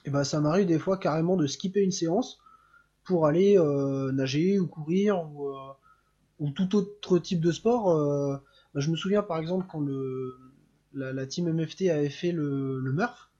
[0.04, 2.38] et ben ça m'arrive des fois carrément de skipper une séance
[3.04, 5.72] pour aller euh, nager ou courir ou, euh,
[6.40, 7.90] ou, tout autre type de sport.
[7.90, 8.36] Euh,
[8.74, 10.36] bah, je me souviens par exemple quand le,
[10.94, 13.30] la, team MFT avait fait le, le Murph.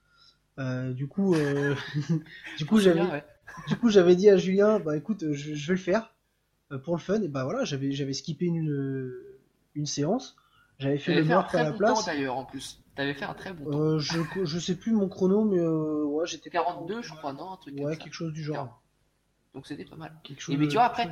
[0.58, 1.34] Du coup,
[2.58, 3.24] du coup j'avais,
[3.68, 6.14] du coup j'avais dit à Julien, bah écoute, je, vais le faire
[6.84, 7.22] pour le fun.
[7.22, 9.12] Et bah voilà, j'avais j'avais skippé une
[9.74, 10.36] une séance.
[10.78, 12.04] J'avais fait le Murph à la place.
[12.04, 12.80] d'ailleurs en plus.
[12.94, 13.78] T'avais fait un très bon temps.
[13.78, 16.50] Euh, je, je sais plus mon chrono, mais euh, ouais, j'étais.
[16.50, 18.80] 42, je crois, non un truc Ouais, quelque chose du genre.
[19.54, 20.12] Donc c'était pas mal.
[20.22, 21.08] Quelque chose, mais tu vois, après,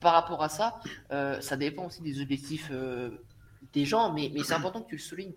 [0.00, 2.70] par rapport à ça, euh, ça dépend aussi des objectifs
[3.72, 5.34] des gens, mais, mais c'est important que tu le soulignes.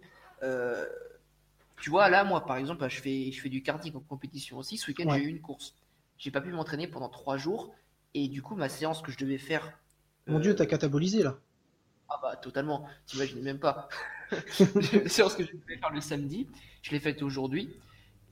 [1.80, 4.78] Tu vois, là, moi, par exemple, je fais, je fais du karting en compétition aussi.
[4.78, 5.76] Ce week-end, j'ai eu une course.
[6.18, 7.74] J'ai pas pu m'entraîner pendant trois jours.
[8.14, 9.78] Et du coup, ma séance que je devais faire.
[10.28, 11.38] Mon Dieu, t'as catabolisé là.
[12.10, 13.90] Ah bah totalement, t'imagines même pas.
[14.60, 16.48] une séance que je vais faire le samedi,
[16.82, 17.76] je l'ai faite aujourd'hui.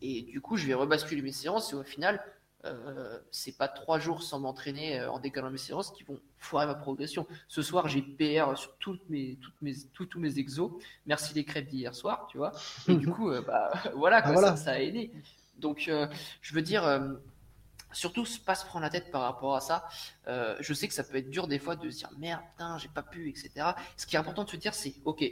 [0.01, 1.73] Et du coup, je vais rebasculer mes séances.
[1.73, 2.23] Et au final,
[2.65, 6.67] euh, c'est pas trois jours sans m'entraîner euh, en décalant mes séances qui vont foirer
[6.67, 7.25] ma progression.
[7.47, 10.71] Ce soir, j'ai PR sur toutes mes, toutes mes, tous mes exos.
[11.07, 12.51] Merci les crêpes d'hier soir, tu vois.
[12.87, 15.11] Et du coup, euh, bah, voilà, quoi, ah, Ça, ça, a aidé.
[15.57, 15.89] Donc,
[16.41, 16.83] je veux dire,
[17.91, 19.87] surtout pas se prendre la tête par rapport à ça.
[20.25, 22.87] Je sais que ça peut être dur des fois de se dire merde, putain, j'ai
[22.87, 23.73] pas pu, etc.
[23.95, 25.23] Ce qui est important de se dire, c'est ok,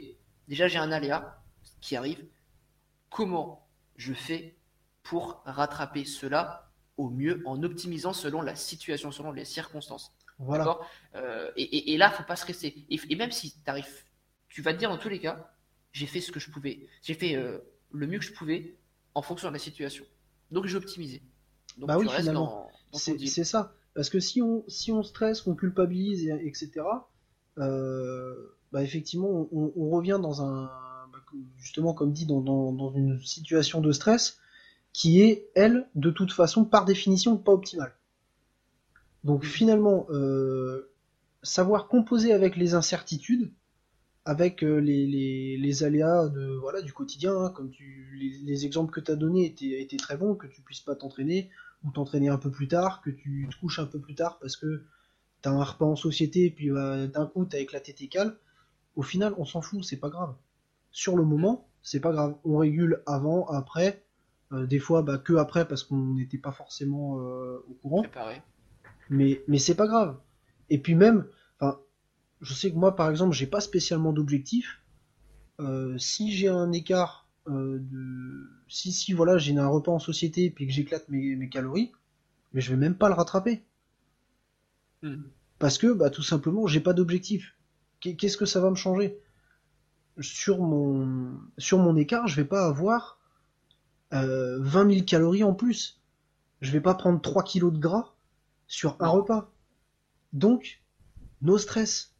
[0.46, 1.42] déjà j'ai un aléa
[1.80, 2.24] qui arrive.
[3.08, 3.66] Comment
[3.96, 4.56] je fais
[5.02, 6.69] pour rattraper cela
[7.00, 10.12] au mieux en optimisant selon la situation, selon les circonstances.
[10.38, 10.78] Voilà.
[11.14, 12.86] Euh, et, et, là, faut pas se rester.
[12.88, 14.04] Et, même si tu arrives,
[14.48, 15.52] tu vas te dire dans tous les cas,
[15.92, 16.86] j'ai fait ce que je pouvais.
[17.02, 17.58] J'ai fait euh,
[17.92, 18.76] le mieux que je pouvais
[19.14, 20.04] en fonction de la situation.
[20.50, 21.22] Donc j'ai optimisé
[21.78, 22.70] bah oui, finalement.
[22.92, 23.74] C'est ça.
[23.94, 26.70] Parce que si on, si on stresse, qu'on culpabilise, etc.,
[27.58, 30.70] euh, bah effectivement, on, revient dans un.
[31.12, 31.18] Bah,
[31.58, 34.38] justement, comme dit, dans, dans, une situation de stress
[34.92, 37.94] qui est, elle, de toute façon, par définition, pas optimale.
[39.24, 40.90] Donc finalement, euh,
[41.42, 43.52] savoir composer avec les incertitudes,
[44.24, 49.00] avec euh, les, les, aléas de, voilà, du quotidien, hein, comme tu, les, exemples que
[49.00, 51.50] tu as donnés étaient, étaient, très bons, que tu puisses pas t'entraîner,
[51.84, 54.56] ou t'entraîner un peu plus tard, que tu te couches un peu plus tard parce
[54.56, 54.84] que
[55.40, 58.36] t'as un repas en société et puis bah, d'un coup t'as éclaté tes cales,
[58.96, 60.34] au final on s'en fout, c'est pas grave.
[60.90, 62.36] Sur le moment, c'est pas grave.
[62.44, 64.04] On régule avant, après,
[64.52, 68.02] des fois bah, que après parce qu'on n'était pas forcément euh, au courant.
[69.08, 70.18] Mais, mais c'est pas grave.
[70.70, 71.26] Et puis même,
[71.58, 71.80] enfin,
[72.40, 74.80] je sais que moi par exemple j'ai pas spécialement d'objectif.
[75.60, 80.44] Euh, si j'ai un écart euh, de si si voilà j'ai un repas en société
[80.44, 81.92] et puis que j'éclate mes, calories,
[82.52, 83.62] mais je vais même pas le rattraper.
[85.02, 85.22] Hmm.
[85.58, 87.56] Parce que bah tout simplement j'ai pas d'objectif.
[88.00, 89.20] Qu'est-ce que ça va me changer?
[90.20, 93.19] Sur mon sur mon écart, je vais pas avoir
[94.12, 96.00] euh, 20 000 calories en plus.
[96.60, 98.12] Je vais pas prendre 3 kilos de gras
[98.66, 99.50] sur un repas.
[100.32, 100.82] Donc,
[101.42, 102.14] no stress.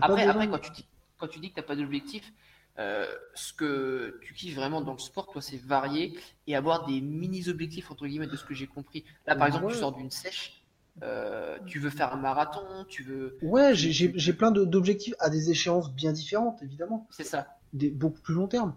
[0.00, 0.86] après, après quand, tu dis,
[1.18, 2.32] quand tu dis que t'as pas d'objectif,
[2.78, 7.00] euh, ce que tu kiffes vraiment dans le sport, toi, c'est varier et avoir des
[7.00, 9.04] mini-objectifs, entre guillemets, de ce que j'ai compris.
[9.26, 10.64] Là, par exemple, tu sors d'une sèche,
[11.02, 13.38] euh, tu veux faire un marathon, tu veux.
[13.42, 17.06] Ouais, j'ai plein d'objectifs à des échéances bien différentes, évidemment.
[17.10, 17.58] C'est ça.
[17.72, 18.74] Des, beaucoup plus long terme.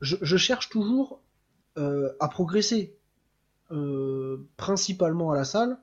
[0.00, 1.20] Je, cherche toujours
[1.80, 2.96] euh, à progresser,
[4.56, 5.78] principalement à la salle,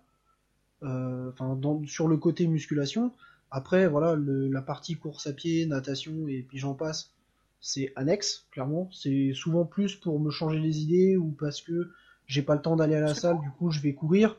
[0.82, 3.14] enfin, sur le côté musculation.
[3.50, 7.14] Après, voilà, la partie course à pied, natation et puis j'en passe
[7.60, 8.90] c'est annexe, clairement.
[8.92, 11.92] C'est souvent plus pour me changer les idées ou parce que
[12.26, 14.38] j'ai pas le temps d'aller à la salle, du coup je vais courir.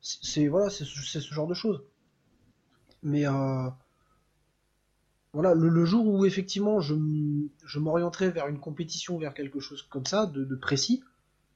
[0.00, 1.82] c'est voilà, c'est ce genre de choses.
[3.02, 3.68] Mais euh,
[5.34, 6.94] voilà, le, jour où effectivement je,
[7.66, 11.02] je m'orienterai vers une compétition, vers quelque chose comme ça, de, précis,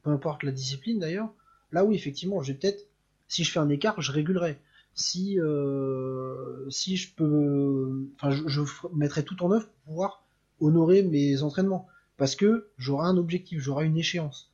[0.02, 1.32] peu importe la discipline d'ailleurs,
[1.70, 2.84] là oui, effectivement, j'ai peut-être,
[3.28, 4.58] si je fais un écart, je régulerai.
[4.94, 8.62] Si, euh, si je peux, enfin, je, je,
[8.94, 10.24] mettrai tout en œuvre pour pouvoir
[10.60, 11.86] honorer mes entraînements,
[12.16, 14.50] parce que j'aurai un objectif, j'aurai une échéance.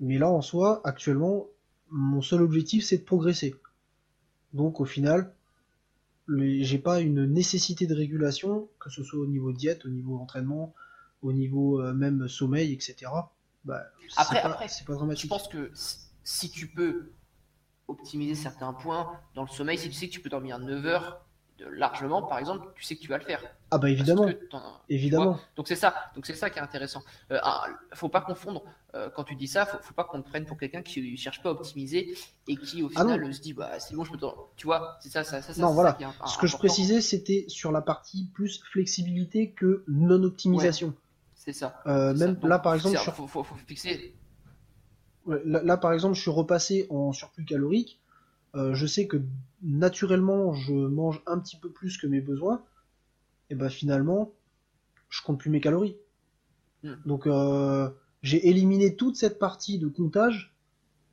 [0.00, 1.46] Mais là, en soi, actuellement,
[1.88, 3.54] mon seul objectif, c'est de progresser.
[4.54, 5.33] Donc, au final,
[6.28, 10.74] j'ai pas une nécessité de régulation, que ce soit au niveau diète, au niveau entraînement,
[11.22, 13.10] au niveau euh, même sommeil, etc.
[13.64, 13.82] Bah,
[14.16, 15.24] après, après c'est pas dramatique.
[15.24, 15.70] Je pense que
[16.22, 17.12] si tu peux
[17.88, 21.23] optimiser certains points dans le sommeil, si tu sais que tu peux dormir 9 heures
[21.60, 23.40] largement, par exemple, tu sais que tu vas le faire.
[23.70, 24.28] Ah bah évidemment,
[24.88, 25.38] évidemment.
[25.56, 27.02] Donc c'est ça, donc c'est ça qui est intéressant.
[27.30, 27.38] Euh,
[27.94, 28.62] faut pas confondre
[28.94, 31.42] euh, quand tu dis ça, faut, faut pas qu'on te prenne pour quelqu'un qui cherche
[31.42, 32.14] pas à optimiser
[32.48, 34.18] et qui au ah final se dit bah c'est bon je peux
[34.56, 35.96] tu vois, c'est ça, ça, ça, Non voilà.
[36.26, 40.94] Ce que je précisais c'était sur la partie plus flexibilité que non optimisation.
[41.34, 41.82] c'est ça.
[41.86, 44.14] Euh, même là par exemple, faut, faut, fixer.
[45.26, 48.00] là, par exemple je suis repassé en surplus calorique.
[48.54, 49.20] Euh, je sais que
[49.62, 52.62] naturellement je mange un petit peu plus que mes besoins,
[53.50, 54.32] et ben finalement
[55.08, 55.96] je compte plus mes calories.
[56.82, 56.94] Hmm.
[57.04, 57.90] Donc euh,
[58.22, 60.54] j'ai éliminé toute cette partie de comptage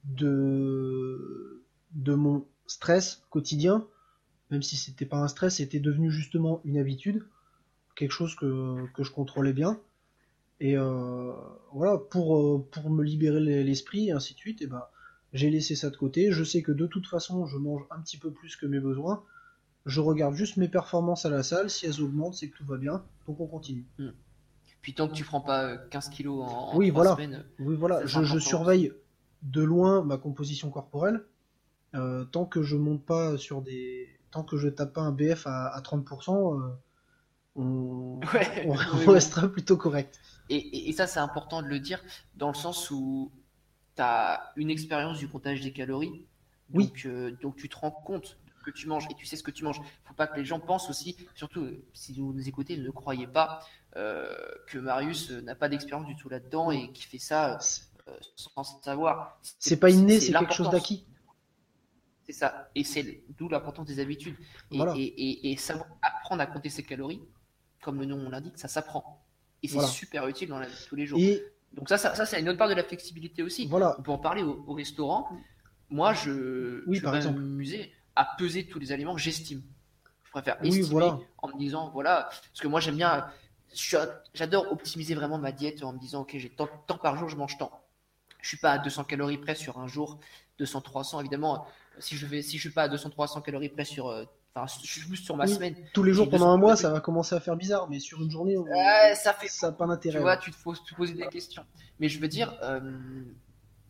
[0.03, 3.87] de, de mon stress quotidien,
[4.51, 7.25] même si c'était pas un stress, c'était devenu justement une habitude,
[7.95, 9.79] quelque chose que, je contrôlais bien.
[10.59, 11.31] Et euh,
[11.73, 14.83] voilà, pour, pour me libérer l'esprit et ainsi de suite, et ben
[15.33, 16.31] j'ai laissé ça de côté.
[16.31, 19.23] Je sais que de toute façon, je mange un petit peu plus que mes besoins.
[19.85, 21.69] Je regarde juste mes performances à la salle.
[21.69, 23.03] Si elles augmentent, c'est que tout va bien.
[23.27, 23.85] Donc on continue.
[23.97, 24.09] Hmm.
[24.81, 27.13] Puis tant que tu prends pas 15 euh, kilos en, oui, voilà.
[27.15, 27.45] semaines.
[27.59, 28.05] Oui, voilà.
[28.05, 28.91] Je, surveille
[29.43, 31.23] de loin ma composition corporelle.
[31.93, 34.07] Euh, tant que je monte pas sur des.
[34.31, 36.71] Tant que je tape pas un BF à, 30%, euh,
[37.55, 38.19] on,
[39.11, 40.21] restera plutôt correct.
[40.49, 42.01] et ça, c'est important de le dire,
[42.37, 43.29] dans le sens où
[44.01, 46.25] tu as une expérience du comptage des calories.
[46.69, 46.93] Donc, oui.
[47.05, 49.63] Euh, donc tu te rends compte que tu manges et tu sais ce que tu
[49.63, 49.81] manges.
[50.05, 53.27] faut pas que les gens pensent aussi, surtout euh, si vous nous écoutez, ne croyez
[53.27, 54.31] pas euh,
[54.67, 57.59] que Marius n'a pas d'expérience du tout là-dedans et qui fait ça
[58.35, 59.39] sans savoir.
[59.59, 61.05] C'est pas inné, c'est quelque chose d'acquis.
[62.23, 62.69] C'est ça.
[62.75, 64.35] Et c'est d'où l'importance des habitudes.
[64.71, 67.21] Et, savoir apprendre à compter ses calories,
[67.81, 69.25] comme le nom l'indique, ça s'apprend.
[69.63, 71.19] Et c'est super utile dans la vie de tous les jours.
[71.73, 73.67] Donc ça, ça, ça c'est une autre part de la flexibilité aussi.
[73.67, 73.95] Voilà.
[73.99, 75.29] On peut en parler au, restaurant.
[75.89, 79.61] Moi, je, oui, je vais m'amuser à peser tous les aliments que j'estime.
[80.23, 83.25] Je préfère estimer en me disant, voilà, parce que moi j'aime bien,
[84.33, 87.35] j'adore optimiser vraiment ma diète en me disant, ok, j'ai tant, tant par jour, je
[87.35, 87.71] mange tant.
[88.39, 90.19] Je suis pas à 200 calories près sur un jour,
[90.57, 91.67] 200, 300 évidemment.
[91.99, 94.09] Si je vais, si je suis pas à 200, 300 calories près sur
[94.53, 95.75] Enfin, juste sur ma semaine.
[95.93, 98.29] Tous les jours pendant un mois, ça va commencer à faire bizarre, mais sur une
[98.29, 98.57] journée,
[99.15, 100.17] ça fait ça pas d'intérêt.
[100.17, 101.65] Tu vois, tu te poses te des questions.
[101.99, 102.81] Mais je veux dire, euh,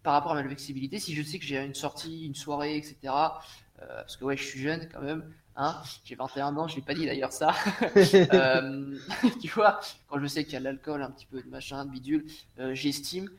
[0.03, 2.97] par rapport à ma flexibilité, si je sais que j'ai une sortie, une soirée, etc.
[3.03, 5.33] Euh, parce que ouais, je suis jeune quand même.
[5.55, 7.55] Hein, j'ai 21 ans, je l'ai pas dit d'ailleurs ça.
[8.33, 8.97] Euh,
[9.41, 11.85] tu vois, quand je sais qu'il y a de l'alcool, un petit peu de machin,
[11.85, 12.25] de bidule,
[12.73, 13.29] j'estime.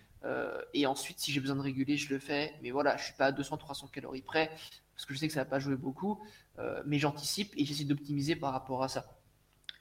[0.73, 2.55] Et ensuite, si j'ai besoin de réguler, je le fais.
[2.63, 4.51] Mais voilà, je suis pas à 200-300 calories près
[4.95, 6.21] parce que je sais que ça va pas jouer beaucoup.
[6.59, 9.07] Euh, mais j'anticipe et j'essaie d'optimiser par rapport à ça.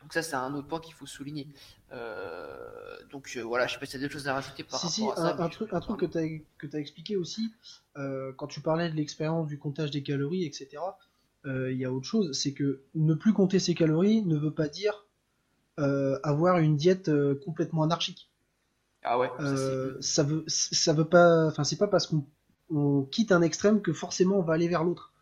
[0.02, 1.48] Donc ça, c'est un autre point qu'il faut souligner.
[1.92, 4.82] Euh, donc euh, voilà, je sais pas si tu as d'autres choses à rajouter par
[4.82, 5.44] rapport à ça.
[5.44, 7.54] Un, truc, un truc que tu as, as, expliqué aussi,
[7.96, 10.82] quand tu parlais de l'expérience du comptage des calories, etc.,
[11.46, 14.68] il y a autre chose, c'est que ne plus compter ses calories ne veut pas
[14.68, 15.06] dire
[15.78, 17.12] avoir une diète
[17.44, 18.31] complètement anarchique.
[19.04, 19.30] Ah ouais.
[20.02, 24.38] Ça, veut, ça veut pas, enfin c'est pas parce qu'on quitte un extrême que forcément
[24.38, 25.14] on va aller vers l'autre.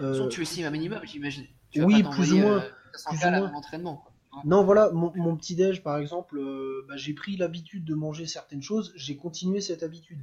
[0.00, 0.28] Euh...
[0.28, 1.46] tu estimes un minimum, j'imagine.
[1.76, 2.62] Oui, plus ou moins.
[2.62, 4.04] Euh, entraînement.
[4.44, 8.62] Non, voilà, mon, petit déj par exemple, euh, bah, j'ai pris l'habitude de manger certaines
[8.62, 10.18] choses, j'ai continué cette habitude.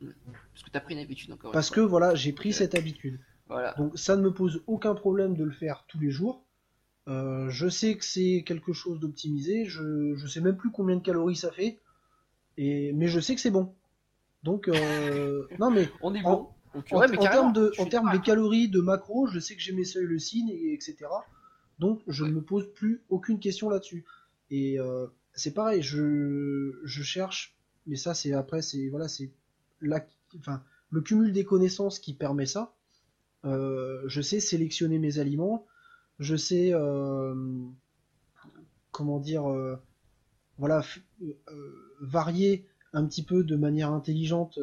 [0.00, 1.52] Parce que tu as pris une habitude encore.
[1.52, 3.20] Parce que voilà, j'ai pris cette habitude.
[3.48, 3.74] Voilà.
[3.74, 6.44] Donc ça ne me pose aucun problème de le faire tous les jours.
[7.08, 11.02] Euh, je sais que c'est quelque chose d'optimisé, je, je sais même plus combien de
[11.02, 11.78] calories ça fait,
[12.56, 13.74] et, mais je sais que c'est bon.
[14.42, 14.68] Donc,
[15.58, 15.88] non mais.
[16.02, 19.60] On est bon en, termes de, en termes de calories, de macros, je sais que
[19.60, 20.96] j'ai mes seuils le signe, et, etc.
[21.78, 24.04] Donc je ne me pose plus aucune question là-dessus.
[24.50, 29.30] Et euh, c'est pareil, je, je, cherche, mais ça c'est après, c'est voilà, c'est
[30.38, 32.74] enfin, le cumul des connaissances qui permet ça.
[33.44, 35.66] Euh, je sais sélectionner mes aliments,
[36.18, 37.34] je sais euh,
[38.90, 39.44] comment dire,
[40.58, 40.82] voilà,
[42.00, 44.58] varier un petit peu de manière intelligente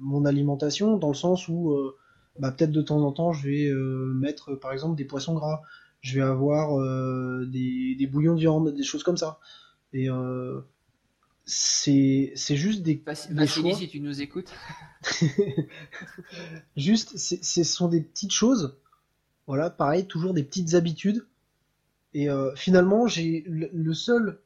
[0.00, 1.96] mon alimentation, dans le sens où euh,
[2.38, 3.70] bah, peut-être de temps en temps, je vais
[4.14, 5.62] mettre par exemple des poissons gras,
[6.00, 6.78] je vais avoir
[7.46, 9.38] des, des, bouillons de viande, des choses comme ça.
[9.92, 10.08] Et
[11.44, 13.74] c'est juste des, des choix.
[13.74, 14.52] si tu nous écoutes.
[16.76, 18.78] juste, ce sont des petites choses.
[19.46, 21.26] Voilà, pareil, toujours des petites habitudes.
[22.14, 24.40] Et finalement, j'ai le, seul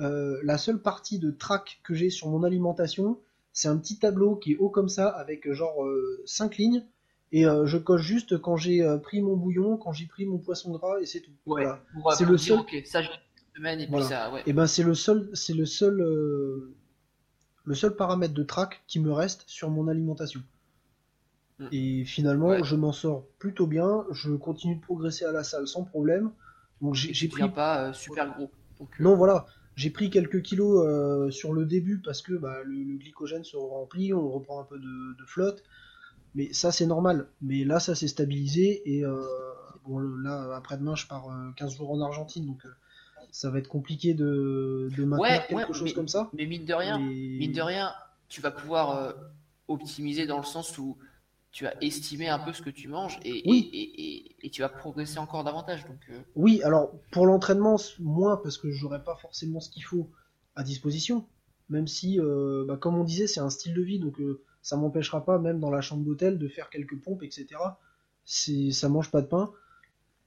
[0.00, 3.20] euh, la seule partie de track que j'ai sur mon alimentation,
[3.52, 5.86] c'est un petit tableau qui est haut comme ça, avec euh, genre
[6.26, 6.84] 5 euh, lignes,
[7.32, 11.00] et je coche juste quand j'ai pris mon bouillon, quand j'ai pris mon poisson gras,
[11.00, 11.32] et c'est tout.
[11.46, 11.80] voilà.
[12.16, 12.60] C'est le seul.
[12.84, 13.02] ça,
[13.56, 18.42] semaine, et, ça, et ben c'est le seul, c'est le seul, le seul paramètre de
[18.44, 20.42] track qui me reste sur mon alimentation.
[21.58, 21.66] Mm.
[21.72, 24.04] Et finalement, je m'en sors plutôt bien.
[24.12, 26.30] Je continue de progresser à la salle sans problème.
[26.80, 28.50] Donc j'ai pris pas super gros.
[29.00, 33.44] Non, voilà j'ai pris quelques kilos euh, sur le début parce que bah, le, glycogène
[33.44, 35.62] se remplit, on reprend un peu de, flotte.
[36.34, 37.28] Mais ça, c'est normal.
[37.42, 38.82] Mais là, ça s'est stabilisé.
[38.84, 39.22] Et euh,
[39.86, 42.46] bon, là, après-demain, je pars 15 euh, jours en Argentine.
[42.46, 42.62] Donc,
[43.30, 46.30] ça va être compliqué de, de maintenir quelque chose comme ça.
[46.34, 47.92] Mais mine de rien, mine de rien,
[48.28, 49.14] tu vas pouvoir
[49.66, 50.96] optimiser dans le sens où
[51.54, 55.44] tu as estimé un peu ce que tu manges et, et, tu vas progresser encore
[55.44, 55.86] davantage.
[55.86, 56.18] Donc, euh.
[56.34, 60.10] Oui, alors pour l'entraînement, moins parce que j'aurais pas forcément ce qu'il faut
[60.56, 61.28] à disposition.
[61.70, 64.76] Même si, euh, bah, comme on disait, c'est un style de vie, donc euh, ça
[64.76, 67.46] m'empêchera pas, même dans la chambre d'hôtel, de faire quelques pompes, etc.
[68.24, 69.52] Ça mange pas de pain.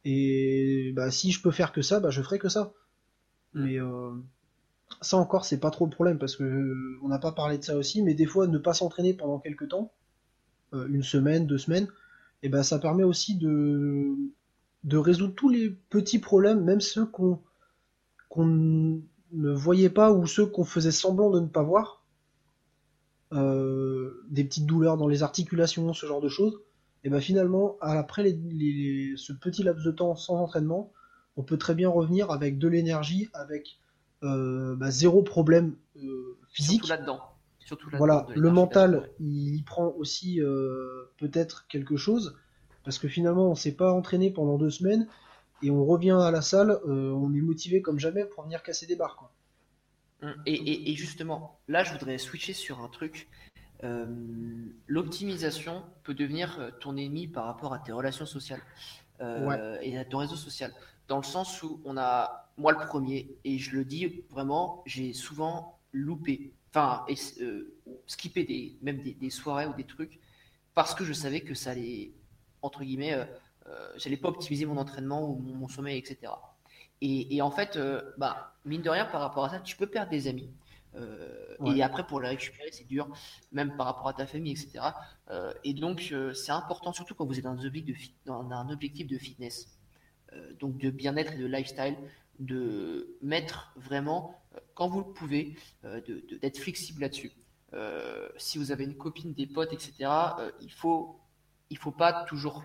[0.05, 2.71] Et bah, si je peux faire que ça, bah, je ferai que ça.
[3.53, 3.65] Mm.
[3.65, 3.79] Mais
[5.01, 7.75] ça encore, c'est pas trop le problème parce que on n'a pas parlé de ça
[7.75, 8.01] aussi.
[8.01, 9.96] Mais des fois, ne pas s'entraîner pendant quelques temps, euh,
[10.73, 11.87] une semaine, deux semaines,
[12.43, 14.15] et ben ça permet aussi de,
[14.83, 17.41] de résoudre tous les petits problèmes, même ceux qu'on
[18.29, 22.03] qu'on ne voyait pas ou ceux qu'on faisait semblant de ne pas voir.
[23.33, 26.61] Euh, des petites douleurs dans les articulations, ce genre de choses.
[27.03, 30.91] Et ben finalement, après ce petit laps de temps sans entraînement,
[31.35, 33.79] on peut très bien revenir avec de l'énergie, avec
[34.23, 35.75] euh, bah, zéro problème
[36.49, 36.87] physique.
[36.87, 37.21] là-dedans
[37.93, 42.37] voilà, le mental, il prend aussi euh, peut-être quelque chose,
[42.83, 45.07] parce que finalement, on s'est pas entraîné pendant deux semaines,
[45.63, 48.85] et on revient à la salle, euh, on est motivé comme jamais pour venir casser
[48.85, 49.17] des barres.
[49.17, 49.31] Quoi.
[50.23, 53.27] Hum, et, justement, là, je voudrais switcher sur un truc.
[53.83, 54.05] Euh,
[54.87, 58.61] l'optimisation peut devenir ton ennemi par rapport à tes relations sociales
[59.81, 60.71] et à ton réseau social.
[61.07, 65.13] Dans le sens où on a, moi le premier, et je le dis vraiment, j'ai
[65.13, 67.05] souvent loupé enfin,
[67.41, 67.75] euh,
[68.05, 70.19] skipper des, même des, soirées ou des trucs
[70.73, 72.11] parce que je savais que ça allait,
[72.61, 73.25] entre guillemets, euh,
[73.67, 76.33] euh, j'allais pas optimiser mon entraînement ou mon, sommeil, etc.
[77.01, 77.77] Et, en fait,
[78.17, 80.49] bah, mine de rien, par rapport à ça, tu peux perdre des amis.
[81.65, 83.07] Et après, pour les récupérer, c'est dur,
[83.51, 84.79] même par rapport à ta famille, etc.
[85.63, 89.05] et donc, c'est important, surtout quand vous êtes dans un objectif de, dans un objectif
[89.05, 89.77] de fitness,
[90.59, 91.97] donc de bien-être et de lifestyle,
[92.39, 94.37] de mettre vraiment
[94.73, 96.01] quand vous le pouvez, euh,
[96.41, 97.31] d'être flexible là-dessus.
[97.73, 99.93] Euh, si vous avez une copine, des potes, etc.,
[100.39, 101.19] euh, il faut
[101.69, 102.63] il faut pas toujours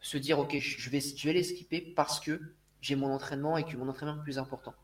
[0.00, 2.40] se dire ok je vais je vais les skipper parce que
[2.80, 4.74] j'ai mon entraînement et que mon entraînement est plus important.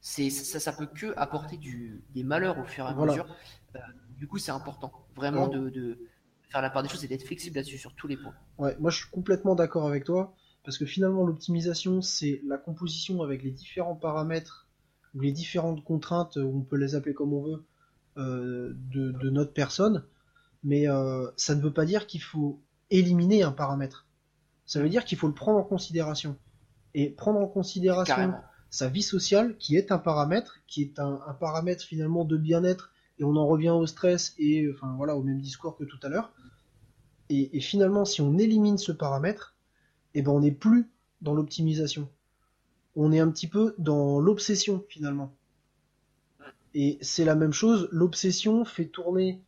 [0.00, 3.26] C'est ça ça peut que apporter du, des malheurs au fur et à mesure.
[4.10, 5.98] du coup c'est important vraiment de, de,
[6.48, 8.34] faire la part des choses et d'être flexible là-dessus sur tous les points.
[8.58, 13.22] Ouais moi je suis complètement d'accord avec toi parce que finalement l'optimisation c'est la composition
[13.22, 14.66] avec les différents paramètres
[15.20, 17.64] les différentes contraintes, on peut les appeler comme on veut,
[18.18, 20.04] euh, de, notre personne,
[20.62, 24.06] mais euh, ça ne veut pas dire qu'il faut éliminer un paramètre.
[24.64, 26.36] Ça veut dire qu'il faut le prendre en considération.
[26.94, 28.34] Et prendre en considération
[28.70, 33.24] sa vie sociale, qui est un paramètre, qui est un, paramètre finalement de bien-être, et
[33.24, 36.32] on en revient au stress et enfin voilà au même discours que tout à l'heure.
[37.28, 39.55] Et, finalement, si on élimine ce paramètre,
[40.18, 42.08] eh ben on n'est plus dans l'optimisation
[42.96, 45.36] on est un petit peu dans l'obsession finalement.
[46.74, 49.40] Et c'est la même chose, l'obsession fait tourner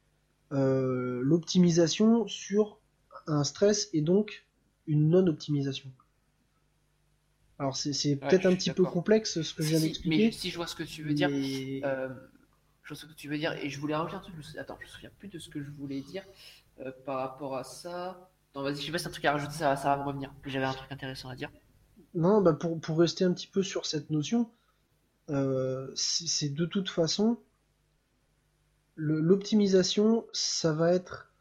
[0.53, 2.79] euh, l'optimisation sur
[3.27, 4.47] un stress et donc
[4.87, 5.91] une non-optimisation.
[7.59, 10.27] Alors c'est peut-être un petit peu complexe ce que je viens d'expliquer.
[10.27, 12.09] Mais si je vois ce que tu veux dire, euh,
[12.83, 14.35] je vois ce que tu veux dire et je voulais revenir un truc.
[14.57, 16.23] Attends, je me souviens plus de ce que je voulais dire
[16.81, 18.31] euh, par rapport à ça.
[18.59, 20.35] Non, vas-y, je sais pas si un truc à rajouter, ça, ça va me revenir.
[20.45, 21.49] J'avais un truc intéressant à dire.
[22.15, 24.51] Non, bah pour, pour rester un petit peu sur cette notion,
[25.31, 27.39] euh, c'est de toute façon
[28.97, 31.33] l'optimisation, ça va être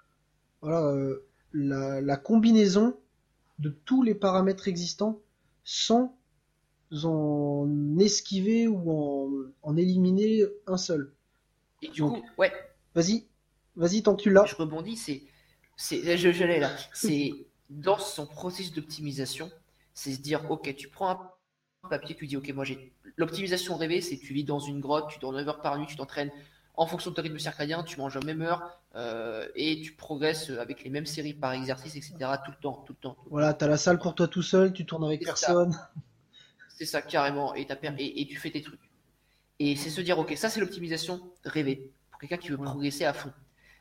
[0.61, 2.95] voilà, euh, la, combinaison
[3.57, 5.20] de tous les paramètres existants
[5.63, 6.15] sans
[7.03, 11.15] en esquiver ou en, éliminer un seul.
[11.82, 12.53] Et du coup, ouais.
[12.93, 13.26] Vas-y,
[13.76, 14.45] vas-y tant que tu l'as.
[14.45, 15.24] Je rebondis, c'est
[15.78, 16.71] C'est, je, l'ai là.
[16.91, 17.32] C'est
[17.69, 19.51] dans son processus d'optimisation,
[19.93, 21.11] c'est se dire, ok, tu prends
[21.84, 25.07] un papier, tu dis, ok, moi j'ai l'optimisation rêvée, c'est tu vis dans une grotte,
[25.09, 26.32] tu dors 9 heures par nuit, tu t'entraînes
[26.73, 30.49] en fonction de ton rythme circadien, tu manges à même heure euh, et tu progresses
[30.49, 32.15] avec les mêmes séries par exercice, etc.
[32.43, 33.17] tout le temps, tout le temps.
[33.30, 35.78] voilà, tu as la salle pour toi tout seul, tu tournes avec personne.
[36.69, 37.67] C'est ça, carrément, et,
[37.97, 38.91] et, et tu fais tes trucs.
[39.59, 43.13] Et c'est se dire, ok, ça c'est l'optimisation rêvée pour quelqu'un qui veut progresser à
[43.13, 43.32] fond.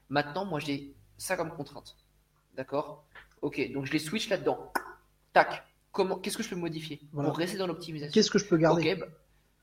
[0.08, 1.96] Maintenant, moi j'ai ça comme contrainte.
[2.54, 3.04] D'accord?
[3.42, 4.72] Ok, donc je les switch là-dedans.
[5.32, 5.64] Tac.
[5.92, 8.12] Comment Qu'est-ce que je peux modifier pour rester dans l'optimisation?
[8.12, 8.96] Qu'est-ce que je peux garder?
[8.96, 9.06] Bah,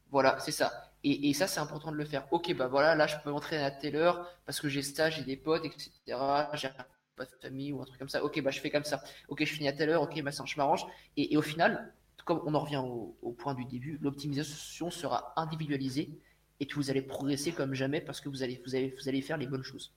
[0.09, 0.91] voilà, c'est ça.
[1.03, 2.27] Et, et ça, c'est important de le faire.
[2.31, 5.23] Ok, bah voilà, là, je peux m'entraîner à telle heure parce que j'ai stage, j'ai
[5.23, 5.91] des potes, etc.
[6.53, 6.69] J'ai
[7.15, 8.23] pas de famille ou un truc comme ça.
[8.23, 9.03] Ok, bah je fais comme ça.
[9.27, 10.01] Ok, je finis à telle heure.
[10.01, 10.85] Ok, bah ça, je m'arrange.
[11.17, 11.93] Et, et, au final,
[12.25, 16.17] comme on en revient au, au point du début, l'optimisation sera individualisée
[16.59, 19.37] et vous allez progresser comme jamais parce que vous allez, vous allez, vous allez faire
[19.37, 19.93] les bonnes choses.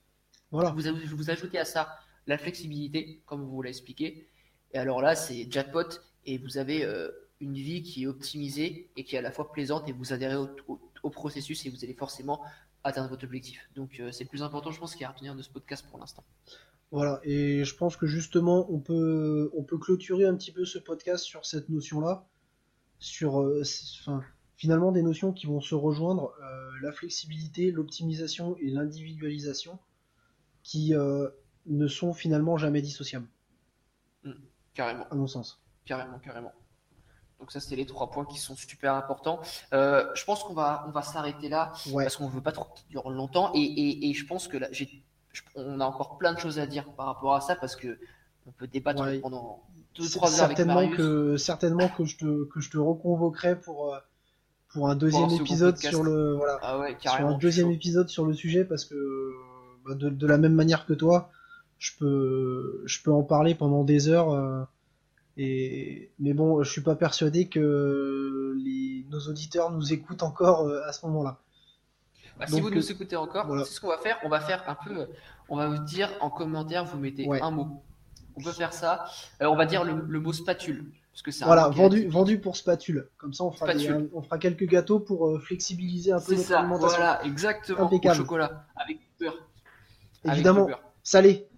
[0.50, 0.70] Voilà.
[0.70, 0.82] Vous,
[1.16, 4.28] vous ajoutez à ça la flexibilité, comme vous l'avez expliqué.
[4.72, 9.04] Et alors là, c'est jackpot et vous avez euh, une vie qui est optimisée et
[9.04, 12.42] qui est à la fois plaisante et vous adhérez au, processus et vous allez forcément
[12.82, 13.70] atteindre votre objectif.
[13.76, 15.86] Donc euh, c'est le plus important, je pense, qui est à retenir de ce podcast
[15.88, 16.24] pour l'instant.
[16.90, 20.78] Voilà, et je pense que justement, on peut, on peut clôturer un petit peu ce
[20.78, 22.26] podcast sur cette notion-là,
[22.98, 23.62] sur, euh,
[24.56, 26.32] finalement des notions qui vont se rejoindre,
[26.82, 29.78] la flexibilité, l'optimisation et l'individualisation,
[30.66, 30.92] qui
[31.66, 33.28] ne sont finalement jamais dissociables.
[34.24, 34.32] Mmh,
[34.74, 35.06] carrément.
[35.10, 35.62] À mon sens.
[35.84, 36.52] Carrément, carrément.
[37.38, 39.40] Donc ça, c'était les trois points qui sont super importants.
[39.72, 42.88] Euh, je pense qu'on va, on va s'arrêter là parce qu'on veut pas trop qu'il
[42.88, 43.52] dure longtemps.
[43.54, 45.04] Et, et, et, je pense que là, j'ai,
[45.54, 47.98] on a encore plein de choses à dire par rapport à ça parce que
[48.46, 49.62] on peut débattre pendant
[49.94, 53.94] deux, trois heures certainement avec Que, certainement que je te, que je te reconvoquerai pour,
[53.94, 53.98] euh,
[54.68, 58.32] pour un deuxième épisode sur le, voilà, ah ouais, sur un deuxième épisode sur le
[58.32, 58.94] sujet parce que
[59.94, 61.30] de, de, la même manière que toi,
[61.78, 64.30] je peux, je peux en parler pendant des heures.
[64.32, 64.62] Euh,
[65.36, 70.80] et, mais bon, je suis pas persuadé que les, nos auditeurs nous écoutent encore euh,
[70.86, 71.38] à ce moment-là.
[72.38, 74.18] Bah, si vous nous euh, écoutez encore, c'est ce qu'on va faire.
[74.24, 75.06] On va faire un peu,
[75.48, 77.82] on va vous dire en commentaire, vous mettez un mot.
[78.38, 79.06] On peut faire ça.
[79.40, 80.92] on va dire le, mot spatule.
[81.12, 83.08] Parce que voilà, vendu, vendu pour spatule.
[83.16, 83.72] Comme ça, on fera,
[84.12, 86.98] on fera quelques gâteaux pour flexibiliser un peu notre ça, alimentation.
[86.98, 87.90] Voilà, exactement.
[87.90, 89.45] Au chocolat, avec beurre.
[90.32, 90.68] Évidemment,
[91.02, 91.48] salé.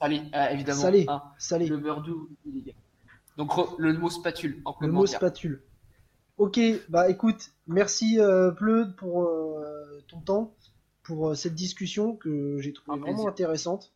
[0.00, 0.80] Salé, euh, évidemment.
[0.80, 1.06] Salé.
[1.38, 1.66] Salé.
[1.66, 2.30] Le beurre doux,
[3.36, 5.62] Donc le mot spatule en Le mot spatule.
[6.40, 8.50] Ok, bah écoute, merci euh,
[8.96, 10.54] pour euh, ton temps,
[11.02, 13.92] pour euh, cette discussion que j'ai trouvée vraiment intéressante.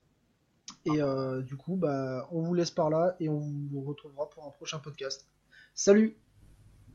[0.84, 1.00] Et
[1.42, 4.78] du coup, bah on vous laisse par là et on vous retrouvera pour un prochain
[4.78, 5.26] podcast.
[5.74, 6.18] Salut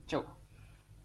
[0.07, 0.21] Ciao